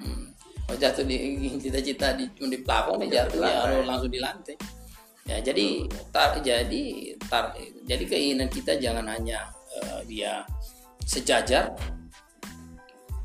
Hmm. 0.00 0.32
Kalau 0.64 0.78
jatuh 0.80 1.04
di 1.04 1.16
cita-cita 1.64 2.16
di 2.16 2.24
di 2.32 2.58
plafon 2.64 3.04
ya 3.08 3.24
jatuh 3.24 3.40
ya 3.40 3.84
langsung 3.84 4.12
di 4.12 4.20
lantai. 4.20 4.56
Ya 5.24 5.40
jadi 5.40 5.88
tar 6.12 6.36
jadi 6.44 6.82
tar 7.32 7.56
jadi 7.88 8.04
keinginan 8.04 8.52
kita 8.52 8.76
jangan 8.76 9.08
hanya 9.08 9.48
uh, 9.80 10.04
dia 10.04 10.44
sejajar, 11.04 11.72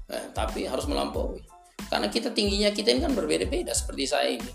eh, 0.07 0.27
tapi 0.31 0.63
harus 0.63 0.87
melampaui. 0.87 1.43
Karena 1.91 2.07
kita 2.07 2.31
tingginya 2.31 2.71
kita 2.71 2.95
ini 2.95 3.03
kan 3.03 3.13
berbeda-beda 3.15 3.75
seperti 3.75 4.03
saya 4.07 4.29
ini 4.35 4.51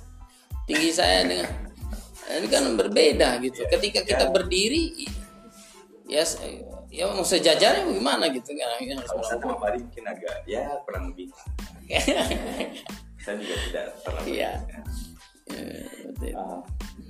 tinggi 0.64 0.90
saya 0.92 1.24
dengan 1.28 1.48
ini 2.40 2.48
kan 2.48 2.64
berbeda 2.80 3.28
gitu. 3.44 3.68
Ketika 3.68 4.00
kita 4.08 4.32
berdiri, 4.32 5.04
ya 6.08 6.24
ya 6.88 7.10
mau 7.12 7.26
sejajarnya 7.26 7.84
bagaimana 7.84 8.32
gitu 8.32 8.56
kan? 8.56 8.80
Kalau 9.04 9.24
saya 9.24 9.40
sama 9.40 9.56
mungkin 9.60 10.04
agak 10.08 10.48
ya 10.48 10.64
kurang 10.88 11.12
lebih. 11.12 11.28
saya 13.24 13.34
juga 13.40 13.56
tidak 13.68 13.86
terlalu. 14.04 14.26
Iya. 14.32 14.52
Ya, 16.24 16.40
uh, 16.40 16.64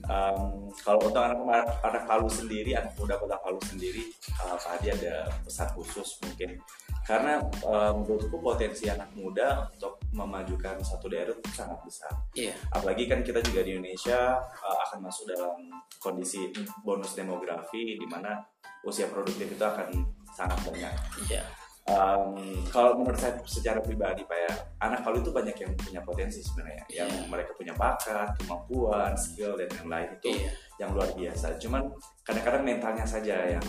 um, 0.09 0.69
kalau 0.81 1.01
untuk 1.09 1.23
anak 1.23 1.67
anak 1.83 2.03
Palu 2.05 2.29
sendiri, 2.29 2.77
anak 2.77 2.93
muda 2.97 3.17
kota 3.17 3.37
Palu 3.41 3.61
sendiri, 3.65 4.11
uh, 4.43 4.57
Pak 4.57 4.81
Hadi 4.81 4.89
ada 4.95 5.29
pesan 5.45 5.69
khusus 5.77 6.21
mungkin 6.25 6.61
karena 7.05 7.37
uh, 7.69 7.93
menurutku 7.93 8.41
potensi 8.41 8.89
anak 8.89 9.13
muda 9.13 9.69
untuk 9.77 10.01
memajukan 10.17 10.81
satu 10.81 11.13
daerah 11.13 11.37
itu 11.37 11.51
sangat 11.53 11.77
besar. 11.85 12.13
Yeah. 12.33 12.57
Apalagi 12.73 13.05
kan 13.05 13.21
kita 13.21 13.45
juga 13.45 13.61
di 13.61 13.77
Indonesia 13.77 14.41
uh, 14.41 14.79
akan 14.89 15.05
masuk 15.05 15.29
dalam 15.29 15.69
kondisi 16.01 16.49
bonus 16.81 17.13
demografi 17.13 18.01
di 18.01 18.07
mana 18.09 18.41
usia 18.89 19.09
produktif 19.13 19.53
itu 19.53 19.65
akan 19.65 19.93
sangat 20.33 20.59
banyak. 20.65 20.93
Yeah. 21.29 21.45
Um, 21.85 22.65
kalau 22.73 22.97
menurut 22.97 23.21
saya 23.21 23.37
secara 23.45 23.77
pribadi 23.85 24.25
pak 24.25 24.39
ya 24.41 24.53
anak 24.81 25.05
kalau 25.05 25.21
itu 25.21 25.29
banyak 25.29 25.53
yang 25.53 25.69
punya 25.77 26.01
potensi 26.01 26.41
sebenarnya 26.41 26.81
yeah. 26.89 27.05
yang 27.05 27.29
mereka 27.29 27.53
punya 27.53 27.77
bakat 27.77 28.33
kemampuan 28.41 29.13
skill 29.21 29.53
dan 29.61 29.69
yang 29.69 29.89
lain 29.93 30.09
itu 30.17 30.33
yeah. 30.33 30.53
yang 30.81 30.97
luar 30.97 31.13
biasa 31.13 31.61
cuman 31.61 31.93
kadang-kadang 32.25 32.65
mentalnya 32.65 33.05
saja 33.05 33.37
yang 33.61 33.65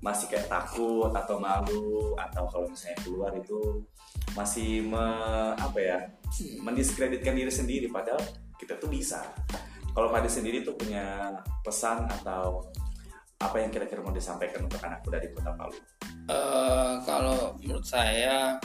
masih 0.00 0.24
kayak 0.32 0.48
takut 0.48 1.12
atau 1.12 1.36
malu 1.36 2.16
atau 2.16 2.48
kalau 2.48 2.64
misalnya 2.64 2.96
keluar 3.04 3.32
itu 3.36 3.84
masih 4.32 4.88
me, 4.88 5.04
apa 5.52 5.78
ya 5.84 5.98
mendiskreditkan 6.64 7.36
diri 7.36 7.52
sendiri 7.52 7.92
padahal 7.92 8.24
kita 8.56 8.80
tuh 8.80 8.88
bisa 8.88 9.20
kalau 9.92 10.08
pada 10.08 10.30
sendiri 10.30 10.64
tuh 10.64 10.78
punya 10.78 11.34
pesan 11.60 12.08
atau 12.08 12.70
apa 13.38 13.56
yang 13.62 13.70
kira-kira 13.70 14.02
mau 14.02 14.10
disampaikan 14.10 14.66
untuk 14.66 14.82
anak 14.82 14.98
muda 15.06 15.18
di 15.22 15.30
kota 15.30 15.54
Palu? 15.54 15.78
Uh, 16.26 16.98
kalau 17.06 17.54
menurut 17.62 17.86
saya 17.86 18.58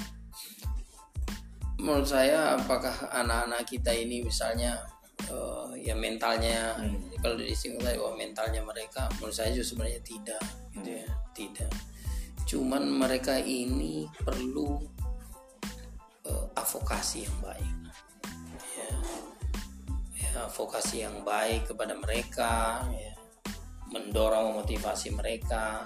menurut 1.77 2.09
saya 2.09 2.57
apakah 2.57 2.93
anak-anak 3.13 3.69
kita 3.69 3.93
ini 3.93 4.25
misalnya 4.25 4.81
uh, 5.29 5.69
ya 5.77 5.93
mentalnya 5.93 6.73
hmm. 6.81 7.21
kalau 7.21 7.37
disinggung 7.37 7.85
saya 7.85 8.01
bahwa 8.01 8.17
mentalnya 8.17 8.61
mereka 8.65 9.05
menurut 9.21 9.35
saya 9.37 9.53
juga 9.53 9.65
sebenarnya 9.69 10.01
tidak 10.01 10.43
gitu 10.73 10.89
ya 10.89 11.07
tidak. 11.37 11.71
Cuman 12.49 12.83
mereka 12.89 13.37
ini 13.37 14.09
perlu 14.25 14.81
uh, 16.25 16.45
advokasi 16.57 17.29
yang 17.29 17.37
baik. 17.45 17.73
Ya. 18.73 18.91
Ya 20.17 20.29
advokasi 20.49 21.05
yang 21.05 21.21
baik 21.21 21.69
kepada 21.69 21.93
mereka 21.93 22.89
ya 22.89 23.13
mendorong 23.93 24.57
motivasi 24.57 25.13
mereka 25.13 25.85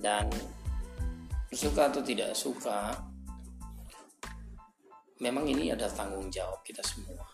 dan 0.00 0.32
suka 1.52 1.92
atau 1.92 2.00
tidak 2.00 2.32
suka 2.32 2.96
memang 5.20 5.44
ini 5.44 5.74
ada 5.74 5.90
tanggung 5.90 6.32
jawab 6.32 6.64
kita 6.64 6.80
semua. 6.80 7.26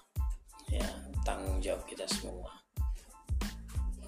Ya 0.72 0.88
tanggung 1.22 1.62
jawab 1.62 1.86
kita 1.86 2.08
semua. 2.10 2.50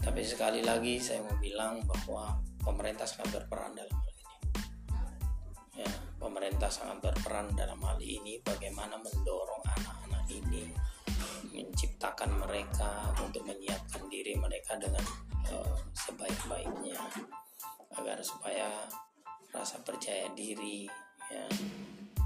Tapi 0.03 0.23
sekali 0.27 0.67
lagi 0.67 0.99
saya 0.99 1.23
mau 1.23 1.37
bilang 1.39 1.83
bahwa 1.87 2.43
pemerintah 2.63 3.07
sangat 3.07 3.43
berperan 3.43 3.77
dalam 3.77 3.95
hal 3.95 4.11
ini. 4.11 4.35
Ya 5.85 5.91
pemerintah 6.17 6.71
sangat 6.73 6.99
berperan 7.05 7.53
dalam 7.55 7.79
hal 7.85 8.01
ini 8.01 8.41
bagaimana 8.43 8.99
mendorong 8.99 9.63
anak-anak 9.79 10.25
ini 10.33 10.86
menciptakan 11.53 12.31
mereka 12.41 13.13
untuk 13.21 13.43
menyiapkan 13.47 14.05
diri 14.09 14.37
mereka 14.37 14.77
dengan 14.77 15.05
uh, 15.53 15.77
sebaik-baiknya. 15.95 17.01
Agar 17.97 18.21
supaya 18.21 18.69
rasa 19.57 19.81
percaya 19.81 20.29
diri 20.37 20.85
ya 21.33 21.49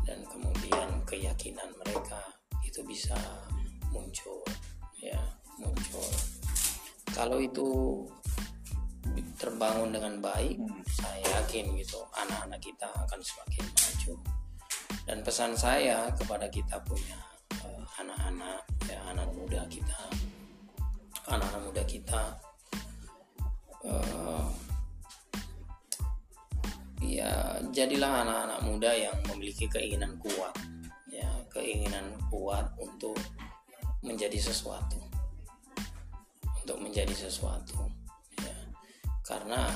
dan 0.03 0.27
kemudian 0.27 0.89
keyakinan 1.07 1.71
mereka 1.79 2.19
itu 2.67 2.83
bisa 2.83 3.15
muncul 3.95 4.43
ya 4.99 5.19
muncul. 5.61 6.07
Kalau 7.15 7.39
itu 7.39 7.69
terbangun 9.39 9.95
dengan 9.95 10.19
baik 10.21 10.59
saya 10.91 11.23
yakin 11.41 11.73
gitu 11.79 12.03
anak-anak 12.19 12.61
kita 12.61 12.89
akan 13.07 13.21
semakin 13.23 13.65
maju. 13.71 14.15
Dan 15.07 15.19
pesan 15.23 15.55
saya 15.55 16.11
kepada 16.15 16.47
kita 16.51 16.79
punya 16.87 17.30
anak-anak 18.01 18.61
ya 18.89 18.99
anak 19.11 19.29
muda 19.37 19.63
kita. 19.69 20.01
Anak-anak 21.31 21.63
muda 21.69 21.83
kita 21.85 22.23
uh, 23.85 24.49
ya 27.01 27.61
jadilah 27.73 28.25
anak-anak 28.25 28.61
muda 28.65 28.91
yang 28.93 29.17
memiliki 29.31 29.71
keinginan 29.71 30.17
kuat 30.21 30.53
ya 31.09 31.29
keinginan 31.53 32.17
kuat 32.29 32.67
untuk 32.81 33.17
menjadi 34.01 34.41
sesuatu. 34.41 35.01
Untuk 36.61 36.79
menjadi 36.81 37.13
sesuatu 37.13 37.89
ya. 38.41 38.57
Karena 39.25 39.69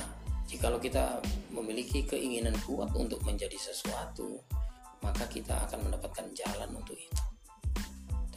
jikalau 0.45 0.77
kita 0.77 1.21
memiliki 1.49 2.05
keinginan 2.05 2.53
kuat 2.65 2.93
untuk 2.93 3.21
menjadi 3.25 3.57
sesuatu 3.57 4.41
maka 5.01 5.29
kita 5.29 5.53
akan 5.69 5.85
mendapatkan 5.89 6.25
jalan 6.33 6.69
untuk 6.73 6.97
itu 6.97 7.34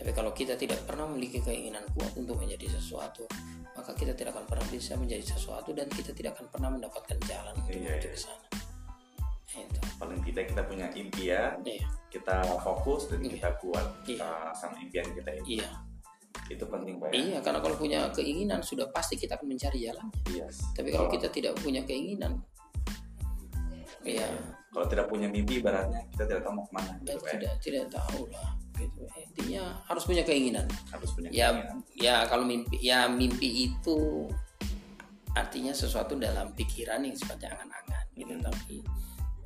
tapi 0.09 0.24
kalau 0.24 0.32
kita 0.32 0.56
tidak 0.56 0.80
pernah 0.88 1.04
memiliki 1.04 1.36
keinginan 1.44 1.84
kuat 1.92 2.16
untuk 2.16 2.40
menjadi 2.40 2.80
sesuatu 2.80 3.28
maka 3.76 3.92
kita 3.92 4.16
tidak 4.16 4.32
akan 4.32 4.48
pernah 4.48 4.64
bisa 4.72 4.96
menjadi 4.96 5.36
sesuatu 5.36 5.76
dan 5.76 5.84
kita 5.92 6.16
tidak 6.16 6.32
akan 6.32 6.48
pernah 6.48 6.72
mendapatkan 6.72 7.20
jalan 7.28 7.52
untuk 7.61 7.76
Iya, 7.76 7.92
menuju 7.92 8.09
iya. 8.09 8.16
ke 8.16 8.20
sana. 8.24 8.46
Itu. 9.52 9.80
Paling 10.00 10.20
tidak 10.24 10.44
kita 10.48 10.62
punya 10.64 10.86
impian 10.96 11.61
iya. 11.61 11.84
kita 12.09 12.40
fokus 12.64 13.12
dan 13.12 13.20
Iya. 13.20 13.36
kita 13.36 13.48
kuat 13.61 13.86
Iya. 14.09 14.24
uh, 14.24 14.48
sama 14.56 14.80
impian 14.80 15.04
kita 15.12 15.30
ini 15.44 15.61
iya. 15.61 15.68
Itu 16.48 16.64
penting 16.64 16.96
pak 16.96 17.12
ya. 17.12 17.12
Iya 17.12 17.38
karena 17.44 17.61
kalau 17.61 17.76
punya 17.76 18.00
keinginan 18.16 18.64
sudah 18.64 18.88
pasti 18.88 19.20
kita 19.20 19.36
akan 19.36 19.44
mencari 19.44 19.92
jalan. 19.92 20.09
Yes. 20.32 20.56
tapi 20.72 20.88
kalau 20.88 21.12
kita 21.12 21.28
tidak 21.28 21.52
punya 21.61 21.84
keinginan 21.84 22.40
ya 24.09 24.24
kalau 24.72 24.88
tidak 24.88 25.04
punya 25.12 25.28
mimpi 25.28 25.61
ibaratnya 25.61 26.00
kita 26.16 26.24
tidak 26.32 26.40
tahu 26.48 26.56
mau 26.56 26.64
ke 26.64 26.72
mana 26.72 26.92
gitu 27.04 27.20
pak 27.20 27.28
ya. 27.28 27.32
tidak 27.36 27.52
tidak 27.61 27.84
tahu 27.92 28.24
lah 28.32 28.48
gitu 28.79 29.03
intinya 29.18 29.83
harus 29.85 30.07
punya 30.07 30.22
keinginan 30.22 30.66
harus 30.89 31.11
punya 31.12 31.29
ya 31.29 31.49
keinginan. 31.51 31.79
ya 31.95 32.14
kalau 32.24 32.45
mimpi 32.45 32.76
ya 32.79 33.07
mimpi 33.07 33.66
itu 33.66 34.31
artinya 35.35 35.70
sesuatu 35.70 36.14
dalam 36.14 36.51
pikiran 36.53 37.03
yang 37.03 37.14
sifatnya 37.14 37.55
angan-angan 37.55 38.05
gitu 38.14 38.33
Hmm. 38.33 38.43
tapi 38.43 38.76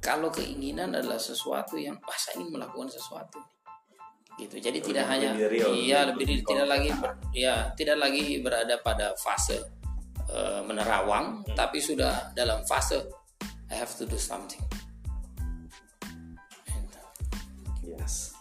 kalau 0.03 0.29
keinginan 0.29 0.93
adalah 0.93 1.17
sesuatu 1.17 1.77
yang 1.77 1.95
wah 1.99 2.17
saya 2.17 2.39
ingin 2.39 2.57
melakukan 2.57 2.89
sesuatu 2.89 3.39
gitu 4.35 4.57
jadi 4.57 4.73
Lebih- 4.75 4.89
tidak 4.89 5.05
hanya 5.07 5.31
real, 5.37 5.71
iya 5.73 6.09
lebih- 6.09 6.25
lebih 6.25 6.49
tidak 6.49 6.67
lagi 6.67 6.91
ber- 6.95 7.19
ya 7.31 7.55
tidak 7.73 7.97
lagi 8.01 8.41
berada 8.41 8.81
pada 8.81 9.13
fase 9.15 9.61
eh, 10.25 10.61
menerawang 10.63 11.45
Hmm. 11.45 11.53
tapi 11.53 11.77
sudah 11.79 12.33
dalam 12.33 12.65
fase 12.65 13.05
I 13.69 13.77
have 13.77 13.93
to 13.97 14.05
do 14.05 14.17
something 14.17 14.61
Gitu. 16.65 17.01
Yes. 17.93 18.33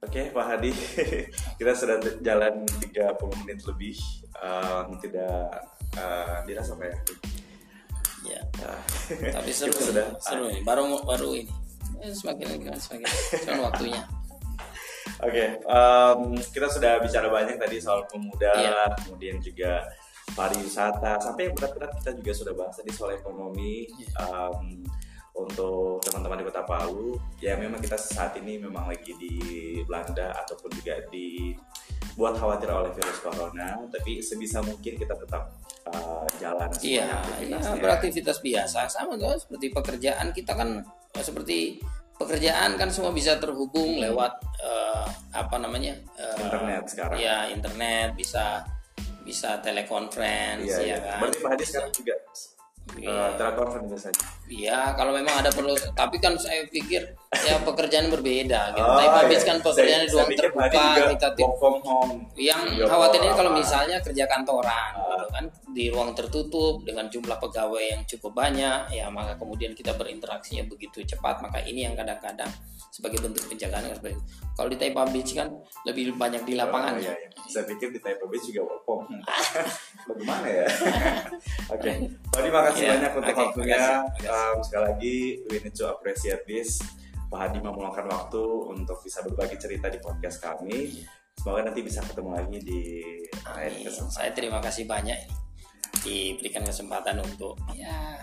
Oke 0.00 0.32
Pak 0.32 0.46
Hadi, 0.48 0.72
kita 1.60 1.72
sudah 1.76 2.00
jalan 2.24 2.64
30 2.80 3.40
menit 3.44 3.60
lebih, 3.68 3.96
Um, 4.40 4.96
tidak 5.04 5.52
uh, 6.00 6.40
dirasa 6.48 6.72
Pak 6.72 6.88
ya. 6.88 6.96
ya. 8.24 8.40
Uh, 8.64 8.80
tapi 9.36 9.52
seru 9.60 9.76
sudah 9.76 10.16
seru 10.16 10.48
ini. 10.48 10.64
Baru 10.64 10.96
baru 11.04 11.36
ini. 11.36 11.52
Eh, 12.00 12.08
semakin 12.16 12.56
semakin 12.80 13.04
semakin 13.04 13.60
waktunya. 13.68 14.00
Oke, 15.20 15.60
um, 15.68 16.32
kita 16.40 16.72
sudah 16.72 17.04
bicara 17.04 17.28
banyak 17.28 17.60
tadi 17.60 17.76
soal 17.84 18.08
pemuda, 18.08 18.48
Iya. 18.56 18.96
kemudian 19.04 19.36
juga 19.44 19.84
pariwisata, 20.32 21.20
sampai 21.20 21.52
yang 21.52 21.54
berat-berat 21.60 21.92
kita 22.00 22.16
juga 22.16 22.32
sudah 22.32 22.54
bahas 22.56 22.80
tadi 22.80 22.90
soal 22.96 23.12
ekonomi. 23.20 23.84
Um, 24.16 24.80
untuk 25.46 26.02
teman-teman 26.02 26.40
di 26.40 26.46
Kota 26.48 26.62
Palu, 26.62 27.14
ya 27.38 27.56
memang 27.56 27.78
kita 27.78 27.96
saat 27.96 28.36
ini 28.36 28.58
memang 28.58 28.88
lagi 28.88 29.12
di 29.16 29.32
Belanda 29.86 30.34
ataupun 30.44 30.70
juga 30.74 31.00
dibuat 31.08 32.36
khawatir 32.36 32.68
oleh 32.68 32.92
virus 32.92 33.18
corona, 33.20 33.80
tapi 33.88 34.20
sebisa 34.20 34.60
mungkin 34.60 34.96
kita 34.96 35.14
tetap 35.14 35.52
uh, 35.88 36.26
jalan 36.36 36.68
Iya, 36.80 37.06
ya, 37.06 37.16
aktivitasnya. 37.24 37.80
beraktivitas 37.80 38.38
biasa 38.40 38.80
sama 38.86 39.16
tuh 39.16 39.36
seperti 39.38 39.66
pekerjaan 39.70 40.26
kita 40.30 40.52
kan 40.52 40.82
eh, 41.16 41.24
seperti 41.24 41.58
pekerjaan 42.20 42.76
kan 42.76 42.92
semua 42.92 43.16
bisa 43.16 43.40
terhubung 43.40 43.96
lewat 43.96 44.32
eh, 44.60 45.06
apa 45.32 45.56
namanya 45.56 45.96
eh, 46.20 46.36
Internet 46.36 46.82
sekarang. 46.92 47.16
Ya 47.16 47.48
internet 47.48 48.12
bisa 48.12 48.60
bisa 49.20 49.60
telekonferensi 49.60 50.68
Iya, 50.68 50.76
ya 50.80 50.84
iya. 50.84 50.98
kan. 51.00 51.18
Berarti 51.24 51.38
Pak 51.40 51.50
Hadi 51.56 51.64
sekarang 51.64 51.92
juga 51.92 52.14
Iya. 52.98 53.10
uh, 53.10 53.30
telekonferensi 53.38 53.88
biasanya. 53.92 54.22
Iya, 54.50 54.80
kalau 54.98 55.12
memang 55.14 55.34
ada 55.38 55.50
perlu, 55.54 55.74
tapi 55.94 56.16
kan 56.18 56.34
saya 56.40 56.66
pikir 56.66 57.06
ya 57.30 57.62
pekerjaan 57.62 58.10
berbeda. 58.10 58.74
Gitu. 58.74 58.82
Oh, 58.82 58.98
Tapi 58.98 59.06
habis 59.22 59.38
iya. 59.38 59.48
kan 59.54 59.56
pekerjaan 59.62 60.02
di 60.02 60.10
ruang 60.10 60.30
terbuka, 60.34 60.82
kita 61.14 61.28
work 61.38 61.54
from 61.62 61.76
home. 61.86 62.12
yang 62.34 62.58
Video 62.66 62.90
khawatirnya 62.90 63.32
kalau 63.38 63.54
misalnya 63.54 63.96
kerja 64.02 64.26
kantoran 64.26 64.90
Ah. 64.90 65.14
gitu 65.14 65.26
kan 65.30 65.44
di 65.70 65.84
ruang 65.94 66.10
tertutup 66.10 66.82
dengan 66.82 67.06
jumlah 67.06 67.38
pegawai 67.38 67.84
yang 67.86 68.02
cukup 68.02 68.34
banyak 68.34 68.90
ya 68.90 69.06
maka 69.06 69.38
kemudian 69.38 69.78
kita 69.78 69.94
berinteraksinya 69.94 70.66
begitu 70.66 71.06
cepat 71.06 71.38
maka 71.38 71.62
ini 71.62 71.86
yang 71.86 71.94
kadang-kadang 71.94 72.50
sebagai 72.90 73.22
bentuk 73.22 73.46
penjagaan 73.46 73.86
yang 73.86 73.94
seperti 73.94 74.18
itu. 74.18 74.22
kalau 74.50 74.66
di 74.66 74.76
Taipei 74.76 75.06
Beach 75.12 75.30
kan 75.30 75.48
lebih 75.86 76.02
banyak 76.12 76.42
di 76.42 76.58
lapangan 76.58 76.92
Oh, 76.92 77.00
iya, 77.00 77.14
iya. 77.14 77.28
Saya 77.46 77.62
pikir 77.64 77.94
di 77.94 78.02
Taipei 78.02 78.26
Beach 78.26 78.42
juga 78.42 78.66
work 78.66 78.82
from 78.82 79.06
home. 79.06 79.22
Bagaimana 80.10 80.46
ya? 80.50 80.66
Oke, 81.74 81.90
Pak 82.26 82.34
Hadi 82.34 82.48
makasih 82.50 82.82
Iya, 82.82 82.90
banyak 82.92 83.12
untuk 83.14 83.30
oke, 83.30 83.42
waktunya. 83.46 83.82
Um, 84.26 84.56
sekali 84.60 84.84
lagi, 84.84 85.16
we 85.46 85.56
need 85.60 85.70
to 85.72 85.86
appreciate 85.86 86.42
this. 86.44 86.82
Pak 87.30 87.38
Hadi 87.38 87.62
mau 87.62 87.70
meluangkan 87.70 88.10
waktu 88.10 88.42
untuk 88.74 88.98
bisa 89.06 89.22
berbagi 89.22 89.54
cerita 89.54 89.86
di 89.86 90.02
podcast 90.02 90.42
kami. 90.42 90.98
Semoga 91.38 91.70
nanti 91.70 91.80
bisa 91.86 92.02
ketemu 92.02 92.30
lagi 92.34 92.58
di 92.58 92.82
lain 93.46 93.86
kesempatan. 93.86 94.12
saya 94.12 94.30
terima 94.34 94.58
kasih 94.58 94.84
banyak 94.84 95.16
diberikan 96.02 96.66
kesempatan 96.66 97.22
untuk 97.22 97.54
ya 97.72 98.18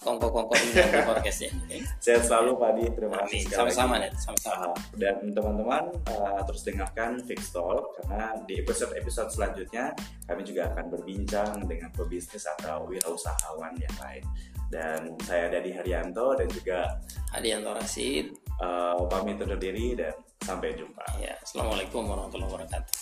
kongko-kongko 0.00 0.56
di 0.56 0.72
podcast 1.10 1.44
ini 1.44 1.84
Sehat 2.00 2.24
selalu 2.24 2.56
Pak 2.56 2.68
Hadi, 2.72 2.84
terima 2.96 3.16
kasih 3.20 3.36
Amin. 3.36 3.44
sekali 3.44 3.58
sama-sama. 3.74 3.94
Net. 4.00 4.12
sama-sama 4.16 4.66
Uh, 4.72 4.74
dan 4.96 5.16
teman-teman 5.36 5.84
uh, 6.08 6.40
terus 6.48 6.62
dengarkan 6.64 7.20
Fix 7.26 7.52
Talk 7.52 7.98
karena 8.00 8.32
di 8.48 8.62
episode-episode 8.64 9.28
selanjutnya 9.34 9.92
kami 10.24 10.40
juga 10.46 10.72
akan 10.72 10.86
berbincang 10.88 11.66
dengan 11.68 11.92
pebisnis 11.92 12.48
atau 12.56 12.88
wirausahawan 12.88 13.76
yang 13.76 13.96
lain. 14.00 14.24
Dan 14.70 15.18
saya 15.26 15.50
Dadi 15.50 15.74
Haryanto 15.74 16.38
dan 16.38 16.46
juga 16.46 16.86
Adianto 17.34 17.74
Rasid 17.74 18.30
uh, 18.62 19.02
pamit 19.10 19.42
undur 19.42 19.58
diri 19.58 19.98
dan 19.98 20.14
sampai 20.38 20.78
jumpa. 20.78 21.02
ya 21.18 21.34
Assalamualaikum 21.42 22.06
warahmatullahi 22.06 22.50
wabarakatuh 22.54 22.94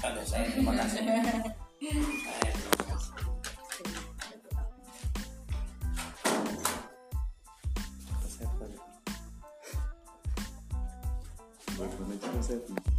Aduh, 0.00 0.24
saya 0.24 0.48
terima 0.48 0.72
kasih. 0.80 1.04
Saya 1.04 2.52
terima 2.56 2.72
kasih. 12.40 12.89